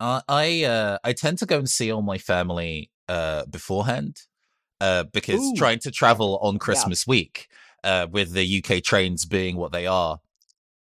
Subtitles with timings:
[0.00, 4.22] Uh, I uh, I tend to go and see all my family uh, beforehand
[4.80, 5.54] uh, because Ooh.
[5.56, 7.48] trying to travel on Christmas week
[7.82, 10.20] uh, with the UK trains being what they are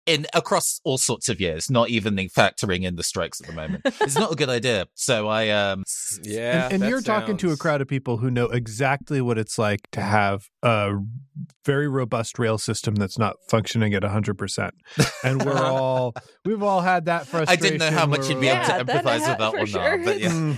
[0.08, 3.52] in across all sorts of years, not even the factoring in the strikes at the
[3.52, 4.86] moment, it's not a good idea.
[4.94, 5.84] So I um
[6.22, 9.58] Yeah, and, and you're talking to a crowd of people who know exactly what it's
[9.58, 10.92] like to have a
[11.64, 14.70] very robust rail system that's not functioning at 100%.
[15.22, 17.64] And we're all, we've all had that frustration.
[17.64, 19.50] I didn't know how much you'd be able to Yeah, that I empathize with that
[19.52, 19.98] for one sure.
[19.98, 20.04] now.
[20.04, 20.30] But yeah.
[20.30, 20.56] Mm.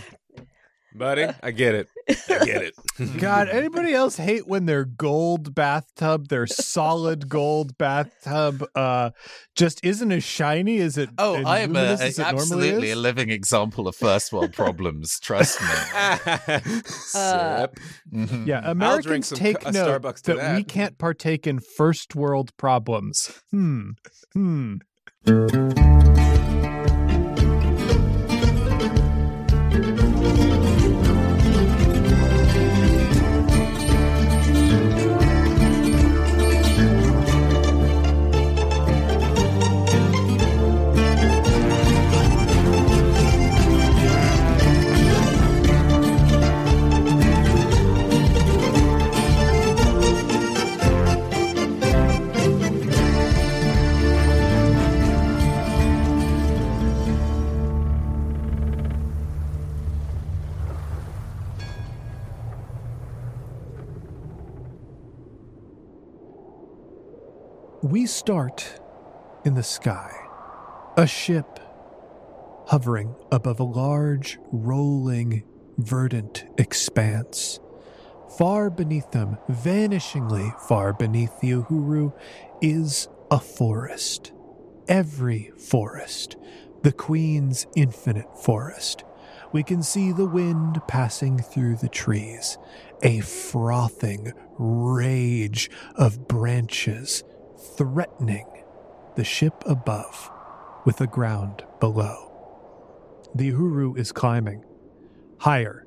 [0.95, 1.27] buddy.
[1.43, 1.89] I get it.
[2.29, 2.75] I get it.
[3.19, 9.11] God, anybody else hate when their gold bathtub, their solid gold bathtub, uh,
[9.57, 11.11] just isn't as shiny as it?
[11.19, 14.53] Oh, I am a, luminous as it normally absolutely a living example of first world
[14.53, 15.19] problems.
[15.21, 15.67] Trust me.
[16.85, 17.79] Sip.
[18.13, 18.47] Mhm.
[18.47, 22.57] Yeah, Americans some take co- note Starbucks to that, we can't partake in first world
[22.57, 23.41] problems.
[23.51, 23.91] Hmm.
[24.35, 24.77] Hmm.
[67.83, 68.79] We start
[69.43, 70.13] in the sky.
[70.99, 71.59] A ship
[72.67, 75.45] hovering above a large, rolling,
[75.79, 77.59] verdant expanse.
[78.37, 82.13] Far beneath them, vanishingly far beneath the Uhuru,
[82.61, 84.33] is a forest.
[84.87, 86.37] Every forest.
[86.83, 89.05] The Queen's infinite forest.
[89.53, 92.59] We can see the wind passing through the trees,
[93.03, 97.25] a frothing rage of branches
[97.77, 98.47] threatening
[99.17, 100.31] the ship above
[100.85, 102.27] with the ground below.
[103.35, 104.65] The Uhuru is climbing
[105.39, 105.87] higher,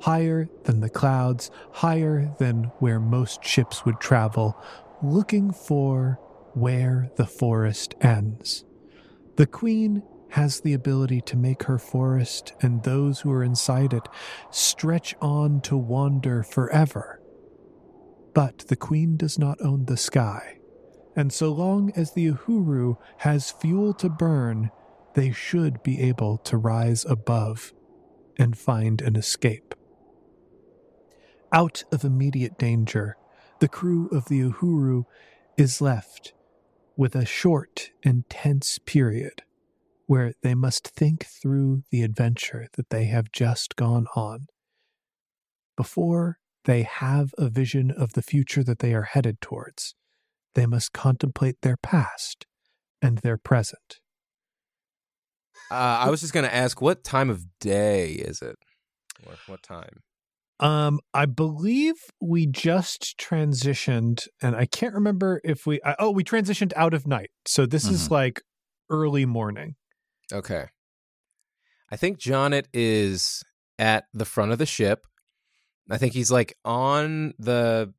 [0.00, 4.56] higher than the clouds, higher than where most ships would travel,
[5.02, 6.18] looking for
[6.54, 8.64] where the forest ends.
[9.36, 14.08] The Queen has the ability to make her forest and those who are inside it
[14.50, 17.20] stretch on to wander forever.
[18.34, 20.57] But the Queen does not own the sky,
[21.18, 24.70] and so long as the Uhuru has fuel to burn,
[25.14, 27.72] they should be able to rise above
[28.38, 29.74] and find an escape.
[31.52, 33.16] Out of immediate danger,
[33.58, 35.06] the crew of the Uhuru
[35.56, 36.34] is left
[36.96, 39.42] with a short and tense period
[40.06, 44.46] where they must think through the adventure that they have just gone on
[45.76, 49.96] before they have a vision of the future that they are headed towards.
[50.54, 52.46] They must contemplate their past
[53.00, 54.00] and their present.
[55.70, 58.56] Uh, I was just gonna ask, what time of day is it?
[59.26, 60.02] Or what time?
[60.60, 65.80] Um, I believe we just transitioned, and I can't remember if we.
[65.84, 68.10] I, oh, we transitioned out of night, so this is Mhm.
[68.10, 68.42] like
[68.90, 69.76] early morning.
[70.32, 70.66] Okay.
[71.90, 73.42] I think Jonnit is
[73.78, 75.06] at the front of the ship.
[75.90, 77.94] I think he's like on the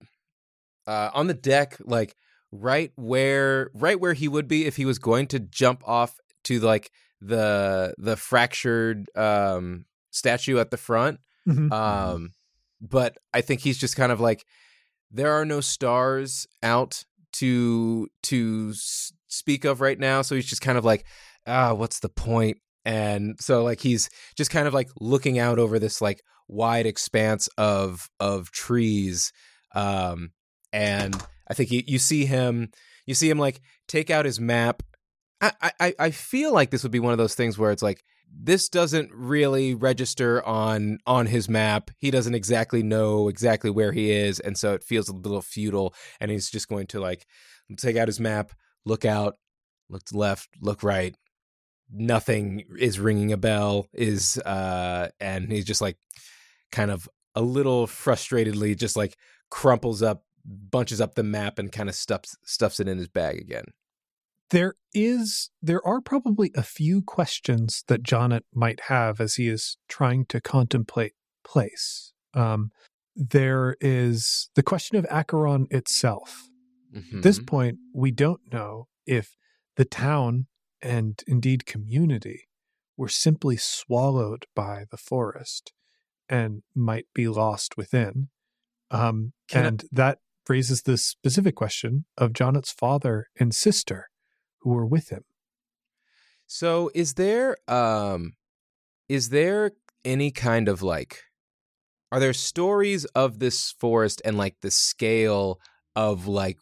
[0.85, 2.15] uh on the deck like
[2.51, 6.15] right where right where he would be if he was going to jump off
[6.45, 6.91] to like
[7.21, 11.19] the the fractured um statue at the front.
[11.47, 11.71] Mhm.
[11.71, 12.31] Um
[12.81, 14.45] but I think he's just kind of like
[15.11, 17.03] there are no stars out
[17.33, 21.05] to to s- speak of right now so he's just kind of like
[21.45, 25.77] ah what's the point and so like he's just kind of like looking out over
[25.77, 29.31] this like wide expanse of of trees
[29.75, 30.31] um
[30.73, 31.15] and
[31.49, 32.69] i think you, you see him
[33.05, 34.83] you see him like take out his map
[35.41, 38.03] I, I i feel like this would be one of those things where it's like
[38.31, 44.11] this doesn't really register on on his map he doesn't exactly know exactly where he
[44.11, 47.25] is and so it feels a little futile and he's just going to like
[47.77, 48.51] take out his map
[48.85, 49.35] look out,
[49.89, 51.15] look left, look right.
[51.91, 53.87] Nothing is ringing a bell.
[53.93, 55.97] Is uh, and he's just like,
[56.71, 59.15] kind of a little frustratedly, just like
[59.49, 63.39] crumples up, bunches up the map, and kind of stuffs stuffs it in his bag
[63.39, 63.65] again.
[64.49, 69.77] There is, there are probably a few questions that Jonnit might have as he is
[69.87, 71.13] trying to contemplate
[71.43, 72.13] place.
[72.33, 72.71] Um,
[73.15, 76.49] there is the question of Acheron itself.
[76.95, 77.17] Mm-hmm.
[77.17, 79.35] At this point, we don't know if
[79.75, 80.47] the town
[80.81, 82.47] and indeed community
[82.97, 85.73] were simply swallowed by the forest
[86.27, 88.29] and might be lost within.
[88.89, 90.19] Um, Can I- and that
[90.49, 94.09] raises the specific question of Jonnit's father and sister
[94.61, 95.23] who were with him.
[96.47, 98.33] So is there um
[99.07, 99.71] is there
[100.03, 101.23] any kind of like
[102.11, 105.59] are there stories of this forest and like the scale
[105.95, 106.57] of like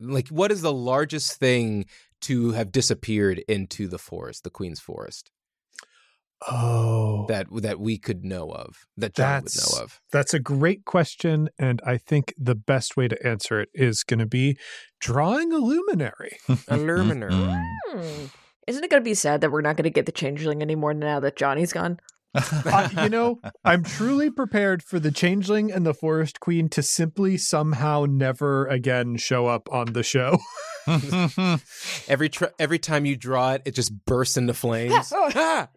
[0.00, 1.86] like what is the largest thing
[2.22, 5.30] to have disappeared into the forest, the Queen's Forest,
[6.48, 10.00] Oh, that that we could know of, that John would know of?
[10.12, 11.48] That's a great question.
[11.58, 14.58] And I think the best way to answer it is going to be
[15.00, 16.36] drawing a luminary.
[16.68, 17.32] A luminary.
[17.32, 17.98] Mm-hmm.
[17.98, 18.26] Hmm.
[18.66, 20.92] Isn't it going to be sad that we're not going to get the changeling anymore
[20.92, 22.00] now that Johnny's gone?
[22.66, 27.36] Uh, you know, I'm truly prepared for the changeling and the forest queen to simply
[27.38, 30.38] somehow never again show up on the show.
[32.08, 35.12] Every tr- every time you draw it, it just bursts into flames.
[35.12, 35.68] Ah!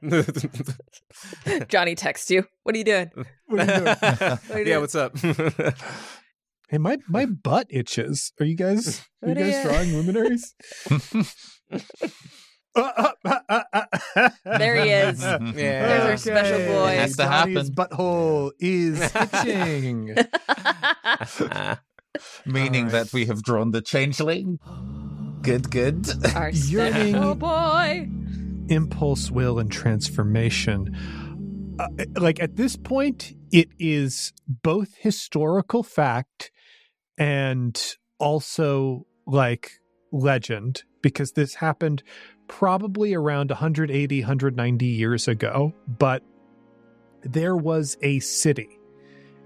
[1.67, 2.45] Johnny texts you.
[2.63, 3.11] What are you doing?
[3.47, 3.87] What are you doing?
[3.87, 4.81] are you yeah, doing?
[4.81, 5.17] what's up?
[6.69, 8.31] Hey, my my butt itches.
[8.39, 10.53] Are you guys are you guys drawing luminaries?
[12.75, 13.39] Uh, uh, uh,
[13.73, 13.83] uh,
[14.15, 14.29] uh.
[14.45, 15.21] There he is.
[15.23, 15.41] Yeah.
[15.53, 16.91] There's our special boy.
[16.91, 17.73] It has to Johnny's happen.
[17.75, 20.15] butthole is itching.
[22.45, 22.91] Meaning All right.
[22.91, 24.59] that we have drawn the changeling.
[25.41, 26.07] Good, good.
[26.35, 28.09] Our Yearning- special boy.
[28.69, 30.95] impulse, will, and transformation.
[31.79, 31.87] Uh,
[32.17, 36.51] like at this point, it is both historical fact
[37.17, 39.71] and also like
[40.11, 42.03] legend because this happened
[42.49, 45.73] probably around 180, 190 years ago.
[45.87, 46.23] But
[47.21, 48.77] there was a city,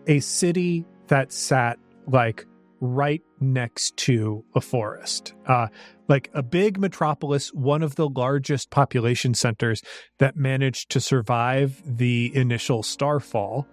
[0.07, 1.77] a city that sat
[2.07, 2.47] like
[2.79, 5.33] right next to a forest.
[5.45, 5.67] Uh,
[6.07, 9.81] like a big metropolis, one of the largest population centers
[10.17, 13.67] that managed to survive the initial starfall.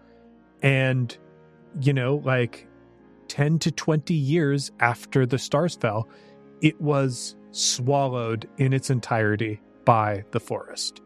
[0.63, 1.17] And,
[1.81, 2.69] you know, like
[3.29, 6.09] 10 to 20 years after the stars fell,
[6.61, 11.01] it was swallowed in its entirety by the forest.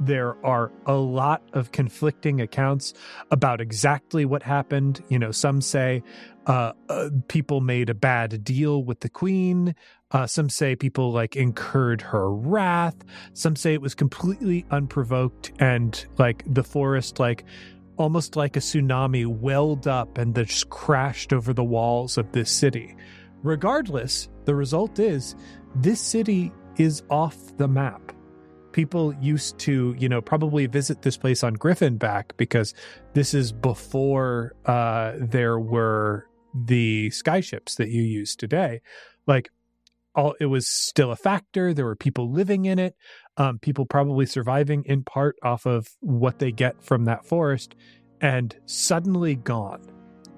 [0.00, 2.94] There are a lot of conflicting accounts
[3.30, 5.02] about exactly what happened.
[5.08, 6.02] You know, some say
[6.46, 9.74] uh, uh, people made a bad deal with the queen.
[10.10, 12.96] Uh, some say people like incurred her wrath.
[13.34, 17.44] Some say it was completely unprovoked and like the forest, like
[17.96, 22.96] almost like a tsunami, welled up and just crashed over the walls of this city.
[23.44, 25.36] Regardless, the result is
[25.74, 28.12] this city is off the map.
[28.72, 32.74] People used to, you know, probably visit this place on Griffin back because
[33.12, 38.80] this is before uh, there were the skyships that you use today.
[39.26, 39.50] Like,
[40.16, 41.74] all it was still a factor.
[41.74, 42.94] There were people living in it,
[43.36, 47.74] um, people probably surviving in part off of what they get from that forest,
[48.20, 49.82] and suddenly gone.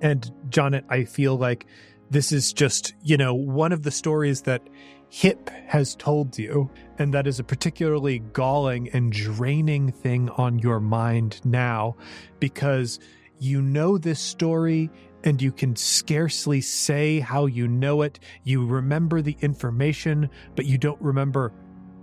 [0.01, 1.67] And Jonnit, I feel like
[2.11, 4.63] this is just, you know, one of the stories that
[5.09, 10.81] Hip has told you, and that is a particularly galling and draining thing on your
[10.81, 11.97] mind now
[12.41, 12.99] because
[13.39, 14.91] you know this story
[15.25, 18.19] and you can scarcely say how you know it.
[18.45, 21.53] You remember the information, but you don't remember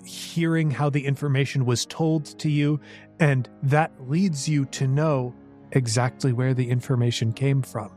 [0.06, 2.80] hearing how the information was told to you,
[3.20, 5.34] and that leads you to know
[5.72, 7.92] exactly where the information came from.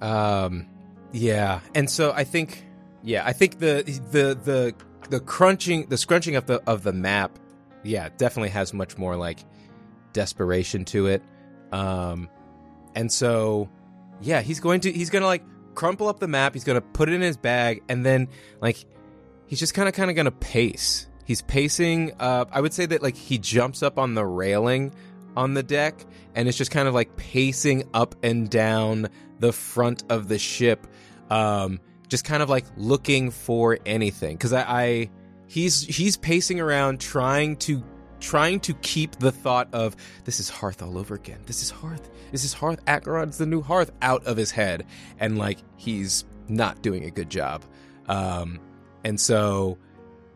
[0.00, 0.66] Um,
[1.12, 2.64] yeah, and so I think,
[3.02, 4.74] yeah, I think the the the
[5.10, 7.38] the crunching, the scrunching of the of the map,
[7.82, 9.40] yeah, definitely has much more like
[10.12, 11.22] desperation to it.
[11.72, 12.28] Um,
[12.94, 13.68] and so,
[14.20, 15.42] yeah, he's going to he's gonna like
[15.74, 16.54] crumple up the map.
[16.54, 18.28] He's gonna put it in his bag, and then
[18.60, 18.84] like
[19.46, 21.08] he's just kind of kind of gonna pace.
[21.24, 22.12] He's pacing.
[22.18, 24.92] Uh, I would say that like he jumps up on the railing
[25.36, 26.04] on the deck
[26.34, 30.86] and it's just kind of like pacing up and down the front of the ship
[31.30, 31.80] um
[32.12, 34.36] just kind of like looking for anything.
[34.36, 35.10] Because I, I
[35.48, 37.82] he's he's pacing around trying to
[38.20, 41.40] trying to keep the thought of this is hearth all over again.
[41.46, 42.10] This is hearth.
[42.30, 42.84] This is hearth.
[42.86, 44.84] Acheron's the new hearth out of his head.
[45.18, 47.64] And like he's not doing a good job.
[48.08, 48.60] Um
[49.04, 49.78] and so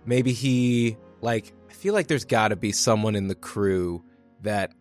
[0.06, 4.02] maybe he like I feel like there's got to be someone in the crew
[4.40, 4.72] that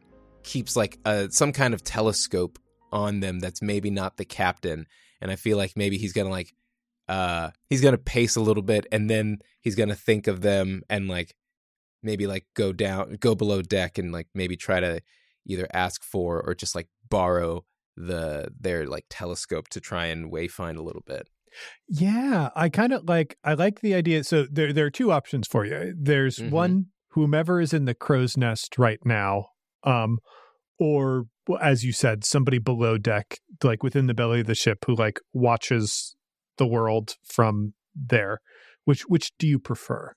[0.43, 2.57] keeps like a some kind of telescope
[2.93, 4.87] on them that's maybe not the captain.
[5.19, 6.53] And I feel like maybe he's to like
[7.07, 10.41] uh he's going to pace a little bit and then he's going to think of
[10.41, 11.35] them and like
[12.01, 15.01] maybe like go down go below deck and like maybe try to
[15.45, 17.63] either ask for or just like borrow
[17.95, 21.29] the their like telescope to try and wayfind a little bit.
[21.87, 24.23] Yeah, I kind of like I like the idea.
[24.23, 25.93] So there there are two options for you.
[25.97, 26.49] There's Mhm.
[26.49, 29.47] one whomever is in the crow's nest right now,
[29.83, 30.19] um,
[30.79, 31.27] or
[31.61, 35.19] as you said, somebody below deck, like within the belly of the ship, who like
[35.31, 36.14] watches
[36.57, 38.41] the world from there.
[38.85, 40.13] Which which do you prefer?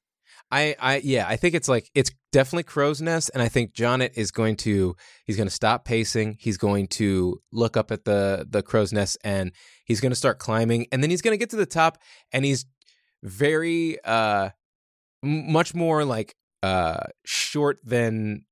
[0.51, 4.13] I, I, yeah, I think it's like it's definitely crow's nest, and I think Jonnit
[4.15, 6.37] is going to he's going to stop pacing.
[6.41, 9.53] He's going to look up at the the crow's nest, and
[9.85, 11.99] he's going to start climbing, and then he's going to get to the top,
[12.33, 12.65] and he's
[13.23, 14.51] very uh
[15.25, 18.45] m- much more like uh short than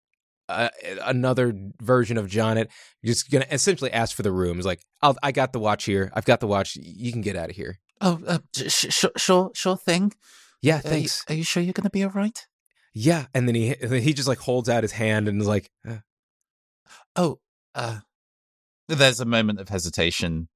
[0.49, 0.69] uh,
[1.05, 2.69] another version of Jonnit.
[3.05, 4.57] Just going to essentially ask for the room.
[4.57, 6.11] He's like, I'll, I got the watch here.
[6.15, 6.77] I've got the watch.
[6.77, 7.79] You can get out of here.
[8.01, 10.13] Oh, uh, sh- sh- sure, sure thing.
[10.63, 11.25] Yeah, Are you- thanks.
[11.29, 12.47] Are you sure you're going to be all right?
[12.95, 15.99] Yeah, and then he he just like holds out his hand and is like, uh,
[17.15, 17.41] Oh,
[17.75, 17.99] uh,
[18.89, 20.49] there's a moment of hesitation.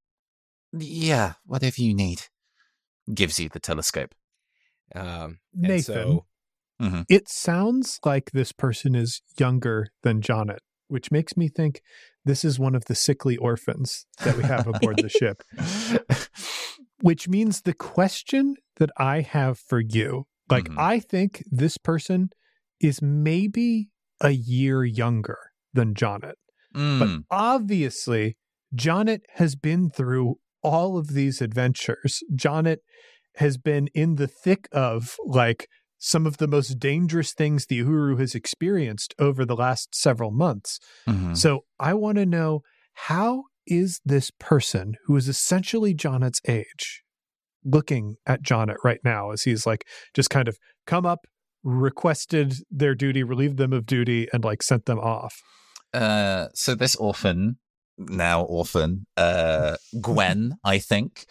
[0.72, 2.22] Yeah, whatever you need.
[3.12, 4.14] Gives you the telescope.
[4.94, 5.98] Um, Nathan.
[5.98, 6.20] And
[6.80, 10.58] so, It sounds like this person is younger than Jonnit,
[10.88, 11.80] which makes me think
[12.24, 15.42] this is one of the sickly orphans that we have aboard the ship.
[17.02, 20.74] Which means the question that I have for you, like Mhm.
[20.78, 22.28] I think this person
[22.78, 23.88] is maybe
[24.20, 25.38] a year younger
[25.72, 26.34] than Jonnit.
[26.72, 28.36] But Mm, obviously,
[28.76, 32.22] Jonnit has been through all of these adventures.
[32.34, 32.78] Jonnit
[33.36, 35.68] has been in the thick of like
[36.00, 40.80] some of the most dangerous things the Uhuru has experienced over the last several months.
[41.06, 41.36] mhm.
[41.36, 42.62] So I want to know
[42.94, 47.04] how is this person who is essentially Jonnit's age
[47.64, 51.26] looking at Jonnit right now as he's like just kind of come up,
[51.62, 55.42] requested their duty, relieved them of duty, and like sent them off.
[55.92, 57.58] Uh, so this orphan,
[57.98, 61.26] now orphan, uh, Gwen, I think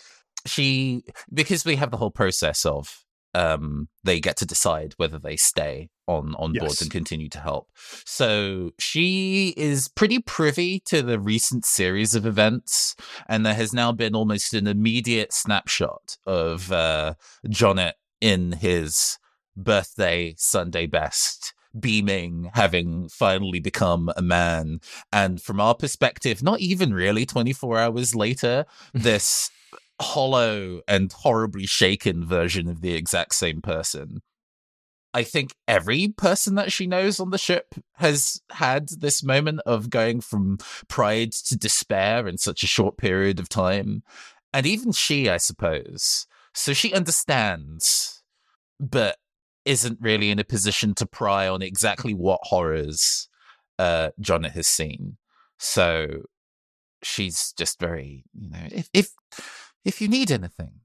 [0.45, 5.35] she because we have the whole process of um they get to decide whether they
[5.35, 7.69] stay on on board and continue to help.
[8.05, 12.95] So she is pretty privy to the recent series of events,
[13.27, 17.13] and there has now been almost an immediate snapshot of uh
[17.47, 19.17] Jonnit in his
[19.55, 24.79] birthday Sunday best beaming, having finally become a man.
[25.11, 29.51] And from our perspective, not even really 24 hours later, this
[30.01, 34.21] hollow and horribly shaken version of the exact same person.
[35.13, 39.89] I think every person that she knows on the ship has had this moment of
[39.89, 44.03] going from pride to despair in such a short period of time.
[44.53, 46.27] And even she, I suppose.
[46.53, 48.21] So she understands,
[48.79, 49.17] but
[49.65, 53.27] isn't really in a position to pry on exactly what horrors
[53.77, 55.17] uh Jonnit has seen.
[55.57, 56.23] So
[57.03, 59.09] she's just very, you know, if if
[59.85, 60.81] if you need anything,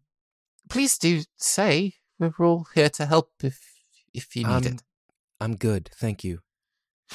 [0.69, 1.95] please do say.
[2.19, 3.61] We're all here to help if
[4.13, 4.83] if you need Um, it.
[5.41, 6.41] I'm good, thank you.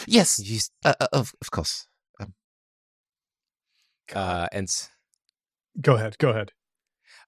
[0.06, 1.88] Yes, You s- uh, uh, of of course.
[4.14, 4.90] Uh, and s-
[5.80, 6.52] Go ahead, go ahead.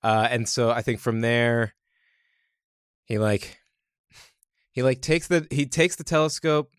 [0.03, 1.75] uh, and so I think from there,
[3.05, 3.59] he like
[4.71, 6.71] he like takes the he takes the telescope,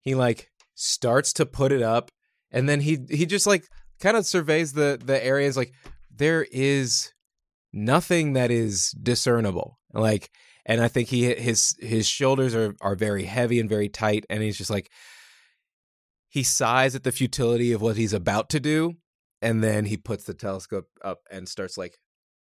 [0.00, 2.10] he like starts to put it up,
[2.50, 3.64] and then he he just like
[4.00, 5.72] kind of surveys the the areas like
[6.14, 7.12] there is
[7.72, 10.30] nothing that is discernible like
[10.64, 14.42] and i think he his his shoulders are are very heavy and very tight and
[14.42, 14.90] he's just like
[16.28, 18.94] he sighs at the futility of what he's about to do
[19.42, 21.98] and then he puts the telescope up and starts like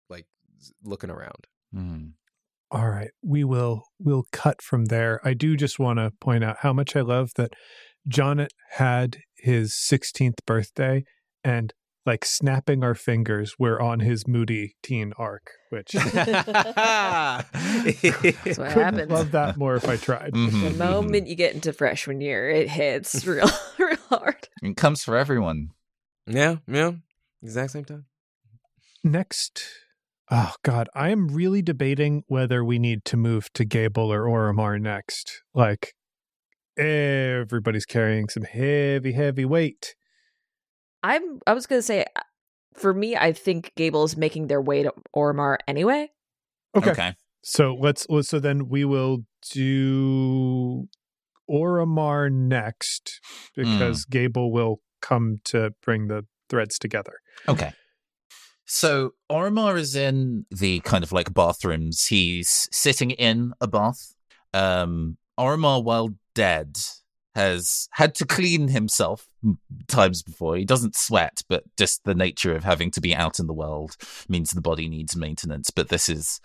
[0.09, 0.25] like
[0.83, 2.13] looking around Mm.
[2.69, 5.19] All right, we will we'll cut from there.
[5.23, 7.53] I do just want to point out how much I love that
[8.09, 11.03] Jonnit had his 16th birthday
[11.43, 11.73] and
[12.05, 16.07] like snapping our fingers we're on his moody teen arc, which That's
[17.53, 17.53] what
[17.85, 19.11] couldn't happens.
[19.11, 20.33] love that more if I tried.
[20.33, 20.77] Mhm, The mhm.
[20.77, 24.47] moment you get into freshman year, it hits real, real hard.
[24.63, 25.69] It comes for everyone.
[26.27, 26.91] yeah yeah
[27.43, 28.05] exact same time
[29.03, 29.63] Next,
[30.29, 34.79] oh god, I am really debating whether we need to move to Gable or Orimar
[34.79, 35.41] next.
[35.55, 35.93] Like
[36.77, 39.95] everybody's carrying some heavy, heavy weight.
[41.03, 41.39] I'm.
[41.47, 42.21] I was gonna say, uh,
[42.73, 46.11] for me, I think Gable is making their way to Orimar anyway.
[46.75, 46.91] Okay.
[46.91, 47.15] Okay.
[47.43, 50.87] So let's so then we will do
[51.49, 53.19] Orimar next
[53.55, 57.13] because Gable will come to bring the threads together.
[57.47, 57.73] Okay.
[58.65, 62.05] So Orimar is in the kind of like bathrooms.
[62.05, 64.13] He's sitting in a bath.
[64.53, 66.77] Um, Orimar, while dead,
[67.35, 69.27] has had to clean himself
[69.87, 70.57] times before.
[70.57, 73.95] He doesn't sweat, but just the nature of having to be out in the world
[74.27, 75.69] means the body needs maintenance.
[75.69, 76.41] But this is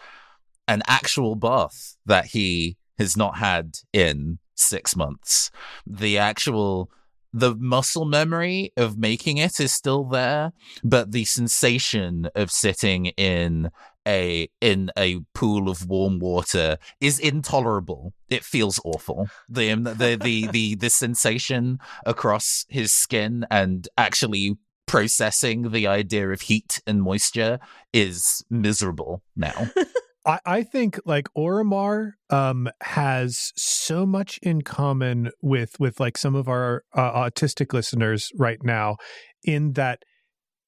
[0.69, 5.51] an actual bath that he has not had in six months.
[5.87, 6.91] The actual
[7.33, 10.53] the muscle memory of making it is still there,
[10.83, 13.71] but the sensation of sitting in
[14.07, 18.13] a in a pool of warm water is intolerable.
[18.29, 19.29] It feels awful.
[19.49, 26.31] The um, the the the, the sensation across his skin and actually processing the idea
[26.31, 27.59] of heat and moisture
[27.93, 29.71] is miserable now.
[30.27, 36.35] I, I think like Orimar um, has so much in common with with like some
[36.35, 38.97] of our uh, autistic listeners right now,
[39.45, 40.03] in that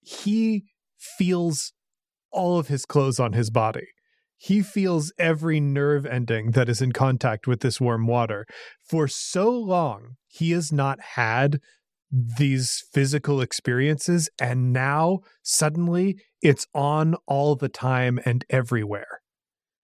[0.01, 0.65] he
[0.99, 1.73] feels
[2.31, 3.89] all of his clothes on his body.
[4.37, 8.47] He feels every nerve ending that is in contact with this warm water.
[8.89, 11.61] For so long, he has not had
[12.11, 19.21] these physical experiences, and now suddenly it's on all the time and everywhere.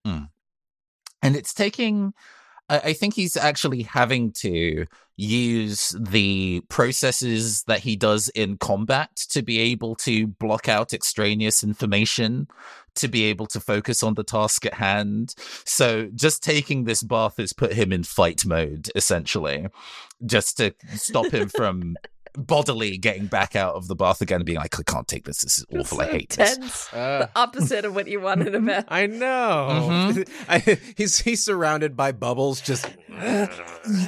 [0.07, 0.29] Mm.
[1.21, 2.13] And it's taking,
[2.69, 4.85] I, I think he's actually having to
[5.17, 11.63] use the processes that he does in combat to be able to block out extraneous
[11.63, 12.47] information,
[12.95, 15.33] to be able to focus on the task at hand.
[15.63, 19.67] So just taking this bath has put him in fight mode, essentially,
[20.25, 21.95] just to stop him from
[22.37, 25.41] bodily getting back out of the bath again and being like, I can't take this.
[25.41, 26.01] This is awful.
[26.01, 26.57] I hate tense.
[26.57, 26.89] this.
[26.95, 28.85] Uh, the opposite of what you wanted a bath.
[28.87, 30.11] I know.
[30.13, 30.29] Mhm.
[30.49, 32.61] I, he's he's surrounded by bubbles.
[32.61, 32.87] Just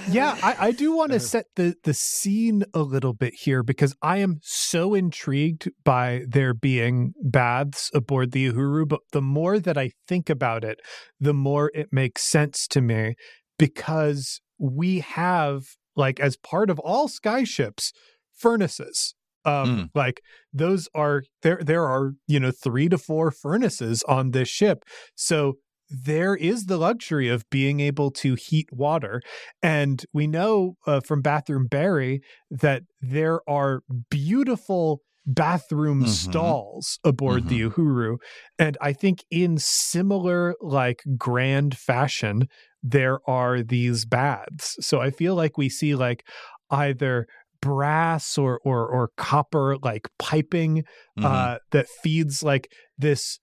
[0.10, 3.96] yeah, I, I do want to set the the scene a little bit here because
[4.02, 8.88] I am so intrigued by there being baths aboard the Uhuru.
[8.88, 10.80] But the more that I think about it,
[11.20, 13.16] the more it makes sense to me
[13.58, 15.64] because we have
[15.96, 17.92] like as part of all skyships
[18.38, 19.16] furnaces.
[19.46, 20.22] Um, like
[20.52, 21.60] those are there.
[21.64, 24.84] There are you know three to four furnaces on this ship,
[25.16, 25.54] so
[25.90, 29.22] there is the luxury of being able to heat water.
[29.64, 32.20] And we know uh, from Bathroom Barry
[32.52, 36.08] that there are beautiful bathroom Mhm.
[36.08, 38.18] stalls aboard the Uhuru.
[38.60, 42.48] And I think in similar, like grand fashion,
[42.84, 44.76] there are these baths.
[44.82, 46.24] So I feel like we see like
[46.70, 47.28] either
[47.62, 50.84] brass or or or copper like piping
[51.18, 51.26] Mhm.
[51.26, 53.40] uh that feeds like this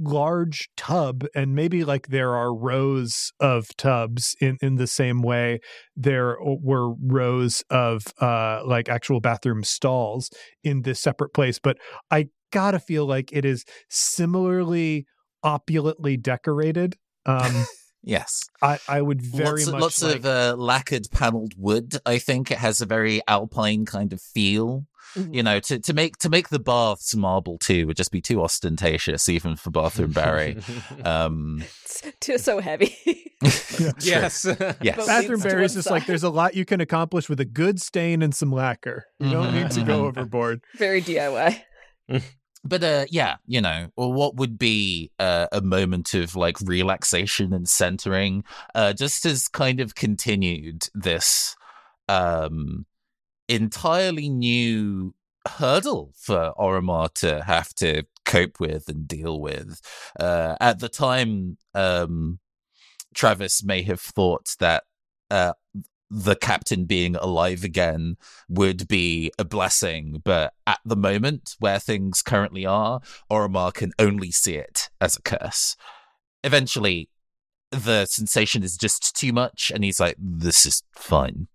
[0.00, 5.58] large tub and maybe like there are rows of tubs in in the same way
[5.94, 10.30] there were rows of uh like actual bathroom stalls
[10.64, 11.76] in this separate place but
[12.10, 15.04] i gotta feel like it is similarly
[15.42, 17.66] opulently decorated um
[18.06, 18.48] yes.
[18.62, 21.98] i i would very lots, much lots like, of uh, lacquered paneled wood.
[22.06, 24.86] I think it has a very alpine kind of feel.
[25.14, 25.34] Mhm.
[25.34, 28.42] You know, to, to make to make the baths marble too would just be too
[28.42, 30.56] ostentatious, even for Bathroom Barry.
[31.04, 32.94] Um, It's too so heavy.
[34.00, 34.44] yes.
[34.82, 37.44] yes, bathroom Barry is one just like there's a lot you can accomplish with a
[37.44, 40.08] good stain and some lacquer you don't Mhm, need to go mhm.
[40.08, 41.62] overboard Very DIY.
[42.66, 47.52] But uh yeah you know or what would be uh, a moment of like relaxation
[47.52, 51.56] and centering uh just has kind of continued this
[52.08, 52.86] um
[53.48, 55.14] entirely new
[55.46, 59.80] hurdle for Orimar to have to cope with and deal with.
[60.18, 62.40] Uh at the time um
[63.14, 64.84] Travis may have thought that
[65.30, 65.52] uh
[66.10, 68.16] the captain being alive again
[68.48, 74.30] would be a blessing, but at the moment where things currently are, Orimar can only
[74.30, 75.76] see it as a curse.
[76.44, 77.08] Eventually,
[77.70, 81.48] the sensation is just too much, and he's like, "This is fine,"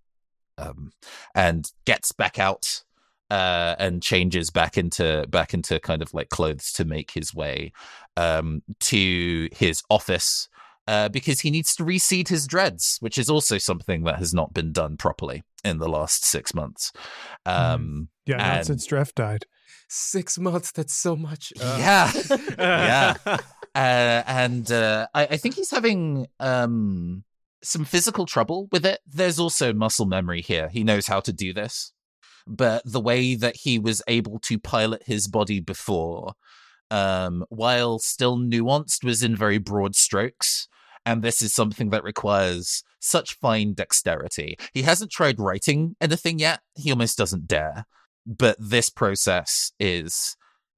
[0.58, 0.92] um,
[1.34, 2.84] and gets back out
[3.32, 7.72] uh, and changes back into back into kind of like clothes to make his way
[8.18, 10.50] um, to his office
[10.88, 14.54] uh, because he needs to reseed his dreads, which is also something that has not
[14.54, 16.92] been done properly in the last six months.
[17.46, 19.46] Um, yeah not And- since Dreff died
[19.94, 20.72] Six months.
[20.72, 21.52] That's so much.
[21.62, 22.12] Uh, Yeah.
[22.58, 23.16] Yeah.
[23.76, 27.26] uh, and uh, I, I think he's having um,
[27.62, 29.00] some physical trouble with it.
[29.06, 30.70] There's also muscle memory here.
[30.70, 31.92] He knows how to do this,
[32.48, 36.36] but the way that he was able to pilot his body before
[36.92, 40.68] um, while still nuanced, was in very broad strokes.
[41.04, 44.58] And this is something that requires such fine dexterity.
[44.74, 46.60] He hasn't tried writing anything yet.
[46.76, 47.86] He almost doesn't dare.
[48.28, 50.36] But this process is,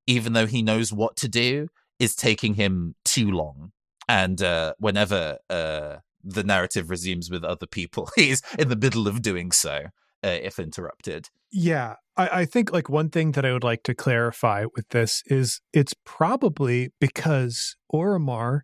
[0.07, 1.67] even though he knows what to do,
[1.99, 3.73] is taking him too long.
[4.07, 9.21] And uh, whenever uh, the narrative resumes with other people, he's in the middle of
[9.21, 9.87] doing so,
[10.23, 11.29] uh, if interrupted.
[11.51, 15.23] Yeah, I, I think like one thing that I would like to clarify with this
[15.27, 18.61] is it's probably because Orimar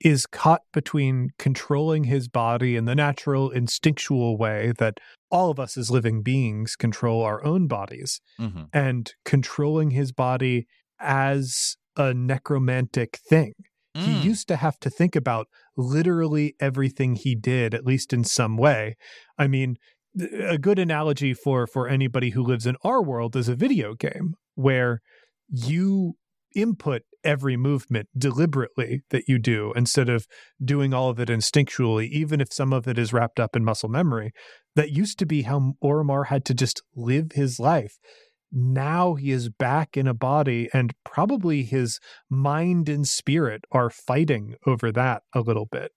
[0.00, 4.98] is caught between controlling his body in the natural, instinctual way that
[5.30, 8.64] all of us as living beings control our own bodies, Mm-hmm.
[8.72, 10.66] and controlling his body
[10.98, 13.52] as a necromantic thing.
[13.96, 14.00] Mm.
[14.02, 18.56] He used to have to think about literally everything he did, at least in some
[18.56, 18.96] way.
[19.38, 19.76] I mean,
[20.20, 24.34] a good analogy for for anybody who lives in our world is a video game
[24.54, 25.00] where
[25.48, 26.14] you
[26.54, 30.26] input every movement deliberately that you do instead of
[30.62, 33.88] doing all of it instinctually, even if some of it is wrapped up in muscle
[33.88, 34.32] memory.
[34.74, 37.98] That used to be how Orimar had to just live his life.
[38.50, 44.56] Now he is back in a body, and probably his mind and spirit are fighting
[44.66, 45.92] over that a little bit.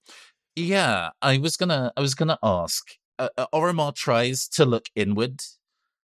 [0.54, 2.82] Yeah, I was gonna, I was gonna ask.
[3.18, 5.40] Uh, uh, Orimar tries to look inward.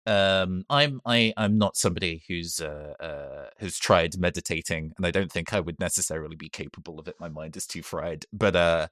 [0.05, 5.31] Um, I'm, I, I'm not somebody who's, uh, uh, who's tried meditating, and I don't
[5.31, 7.15] think I would necessarily be capable of it.
[7.19, 8.25] My mind is too fried.
[8.33, 8.87] But uh,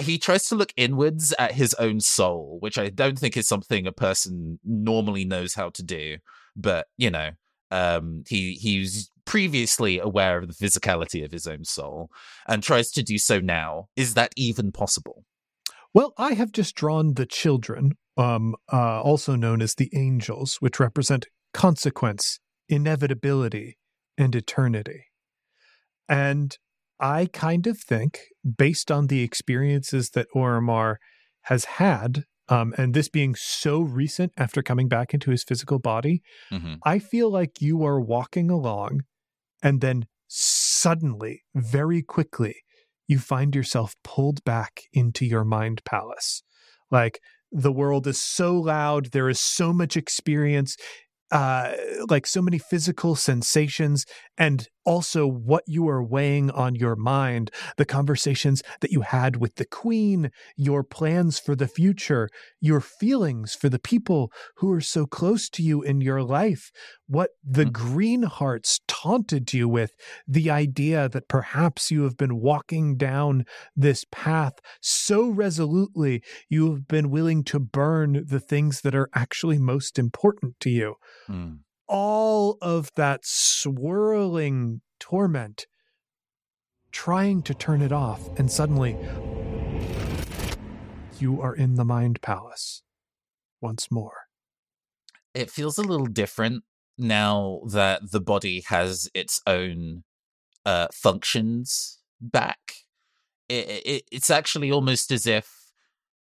[0.00, 3.86] he tries to look inwards at his own soul, which I don't think is something
[3.86, 6.18] a person normally knows how to do.
[6.56, 7.30] But you know,
[7.70, 12.10] um, he he's previously aware of the physicality of his own soul
[12.46, 13.88] and tries to do so now.
[13.96, 15.24] Is that even possible?
[15.94, 20.80] Well, I have just drawn the children, um, uh, also known as the angels, which
[20.80, 23.78] represent consequence, inevitability,
[24.16, 25.04] and eternity.
[26.08, 26.56] And
[26.98, 28.20] I kind of think,
[28.56, 30.96] based on the experiences that Orimar
[31.42, 36.22] has had, um, and this being so recent after coming back into his physical body,
[36.50, 36.74] Mm-hmm.
[36.84, 39.02] I feel like you are walking along
[39.62, 42.56] and then suddenly, very quickly,
[43.12, 46.42] you find yourself pulled back into your mind palace.
[46.90, 47.20] Like
[47.52, 50.76] the world is so loud, there is so much experience,
[51.30, 51.72] uh,
[52.08, 54.04] like so many physical sensations,
[54.36, 59.54] and also what you are weighing on your mind, the conversations that you had with
[59.56, 62.28] the queen, your plans for the future,
[62.60, 66.70] your feelings for the people who are so close to you in your life,
[67.12, 67.72] what the Mhm.
[67.72, 69.92] green hearts taunted you with,
[70.26, 73.44] the idea that perhaps you have been walking down
[73.76, 79.58] this path so resolutely you have been willing to burn the things that are actually
[79.58, 80.94] most important to you
[81.28, 81.62] Mm.
[81.88, 85.66] all of that swirling torment,
[86.92, 88.92] trying to turn it off, and suddenly
[91.18, 92.82] you are in the mind palace
[93.60, 94.16] once more.
[95.34, 96.64] It feels a little different
[97.02, 100.04] now that the body has its own
[100.64, 102.58] uh, functions back.
[103.48, 105.62] It, it, it's actually almost as if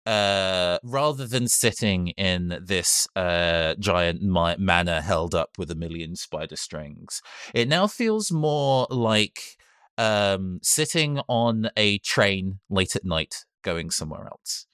[0.07, 6.15] uh rather than sitting in this uh giant mi- manor held up with a million
[6.15, 7.21] spider strings
[7.53, 9.57] it now feels more like
[9.99, 14.65] um sitting on a train late at night going somewhere else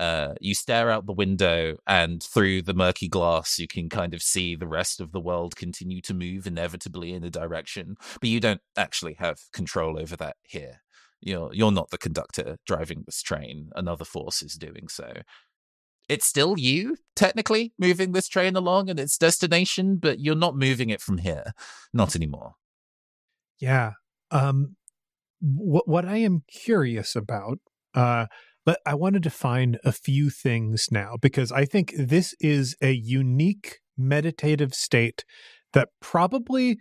[0.00, 4.22] uh you stare out the window and through the murky glass you can kind of
[4.22, 8.40] see the rest of the world continue to move inevitably in a direction but you
[8.40, 10.80] don't actually have control over that here.
[11.20, 15.12] You're you're not the conductor driving this train another force is doing so.
[16.08, 20.88] It's still you technically moving this train along and its destination but you're not moving
[20.90, 21.52] it from here.
[21.92, 22.54] Not anymore.
[23.60, 23.92] Yeah.
[24.30, 24.76] Um
[25.40, 27.58] what what I am curious about
[27.94, 28.26] uh
[28.64, 32.92] but I want to define a few things now because I think this is a
[32.92, 35.24] unique meditative state
[35.72, 36.78] that probably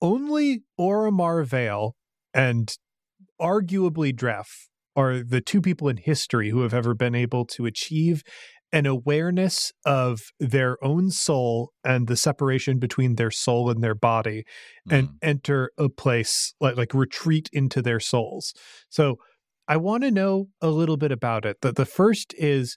[0.00, 1.94] only Orimar Vale
[2.34, 2.74] and
[3.40, 4.46] arguably Dref
[4.94, 8.22] are the two people in history who have ever been able to achieve
[8.74, 14.44] an awareness of their own soul and the separation between their soul and their body
[14.90, 15.14] and Mm.
[15.22, 18.54] enter a place like like retreat into their souls.
[18.88, 19.16] So
[19.68, 21.58] I want to know a little bit about it.
[21.62, 22.76] The the first is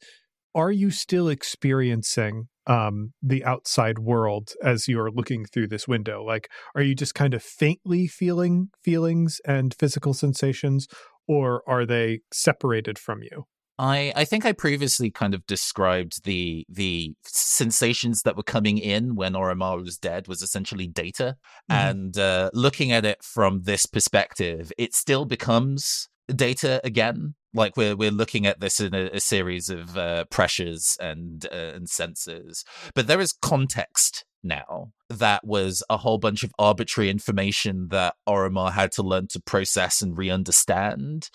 [0.54, 6.24] are you still experiencing um the outside world as you're looking through this window?
[6.24, 10.88] Like are you just kind of faintly feeling feelings and physical sensations
[11.28, 13.46] or are they separated from you?
[13.78, 19.16] I, I think I previously kind of described the the sensations that were coming in
[19.16, 21.36] when Orimar was dead was essentially data,
[21.70, 21.90] Mhm.
[21.90, 27.36] and uh, looking at it from this perspective, it still becomes data again.
[27.54, 31.74] Like we're we're looking at this in a, a series of uh, pressures and uh,
[31.76, 37.88] and sensors, but there is context now that was a whole bunch of arbitrary information
[37.90, 41.30] that Orimar had to learn to process and re-understand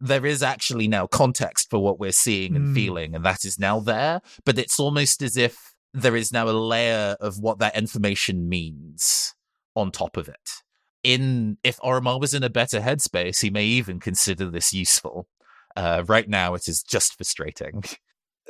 [0.00, 2.74] there is actually now context for what we're seeing and Mm.
[2.74, 4.20] feeling, and that is now there.
[4.44, 9.34] But it's almost as if there is now a layer of what that information means
[9.74, 10.50] on top of it.
[11.04, 15.28] In if Orimar was in a better headspace, he may even consider this useful.
[15.76, 17.84] Uh, right now, it is just frustrating.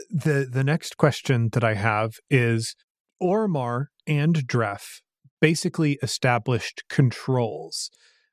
[0.09, 2.77] the the next question that I have is
[3.23, 5.01] Orimar and Dref
[5.41, 7.91] basically established controls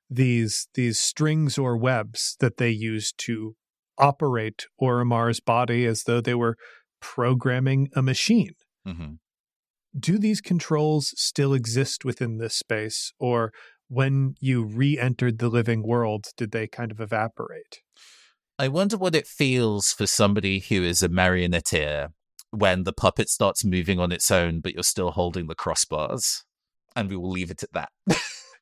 [0.10, 3.56] these these strings or webs that they used to
[3.98, 6.58] operate Orimar's body as though they were
[7.00, 8.54] programming a machine.
[8.88, 9.20] Mhm.
[9.98, 13.52] Do these controls still exist within this space or
[13.92, 17.82] when you re-entered the living world did they kind of evaporate?
[18.58, 22.10] I wonder what it feels for somebody who is a marionetteer
[22.52, 26.44] when the puppet starts moving on its own, but you're still holding the crossbars.
[26.96, 27.90] And we will leave it at that.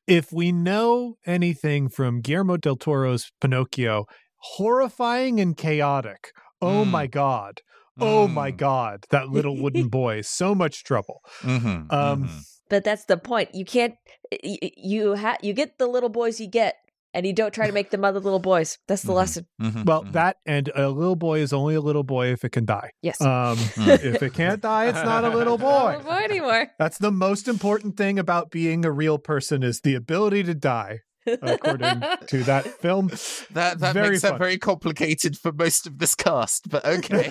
[0.08, 4.06] if we know anything from Guillermo del Toro's Pinocchio,
[4.38, 6.32] horrifying and chaotic.
[6.60, 6.90] Oh Mm.
[6.90, 7.60] my God.
[8.00, 8.56] Oh my Mm.
[8.56, 9.06] God.
[9.10, 10.22] That little wooden boy.
[10.22, 11.20] So much trouble.
[11.42, 12.44] Mhm, Um, mhm.
[12.70, 13.54] But that's the point.
[13.54, 13.94] You can't.
[14.32, 16.76] y- y- You ha- You get the little boys you get,
[17.12, 18.78] and you don't try to make them other little boys.
[18.86, 19.16] That's the Mhm.
[19.16, 19.46] lesson.
[19.60, 20.12] Mhm, Well, mhm.
[20.12, 22.90] that and a little boy is only a little boy if it can die.
[23.02, 23.20] Yes.
[23.20, 24.04] Um, Mm.
[24.14, 25.88] if it can't die, it's not a little Not boy.
[25.88, 26.68] a little boy anymore.
[26.78, 31.00] That's the most important thing about being a real person is the ability to die,
[31.26, 33.08] according to that film.
[33.50, 34.32] that that very makes fun.
[34.32, 37.30] that very complicated for most of this cast, but okay.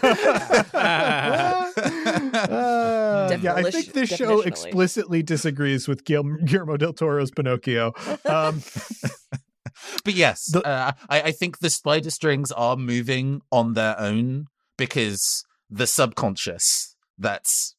[3.31, 7.93] Uh, yeah, I think this show explicitly disagrees with Guillermo del Toro's Pinocchio.
[8.25, 8.61] Um,
[10.03, 14.45] but yes, The- uh, I, I think the spider strings are moving on their own
[14.77, 17.75] because the subconscious that's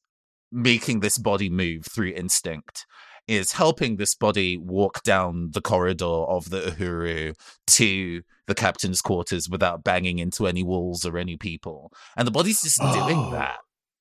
[0.52, 2.86] making this body move through instinct
[3.28, 7.34] is helping this body walk down the corridor of the Uhuru
[7.68, 11.92] to the captain's quarters without banging into any walls or any people.
[12.16, 12.92] And the body's just Oh.
[13.06, 13.58] doing that.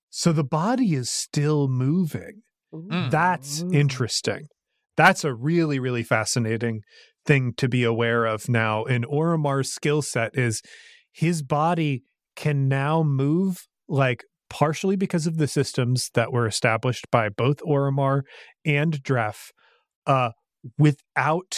[0.09, 2.41] So the body is still moving.
[2.73, 3.11] Mm.
[3.11, 4.47] That's interesting.
[4.97, 6.81] That's a really, really fascinating
[7.25, 8.85] thing to be aware of now.
[8.85, 10.61] In Orimar's skill set is
[11.11, 12.03] his body
[12.35, 18.21] can now move like partially because of the systems that were established by both Orimar
[18.65, 19.51] and Dref,
[20.07, 20.31] uh,
[20.77, 21.55] without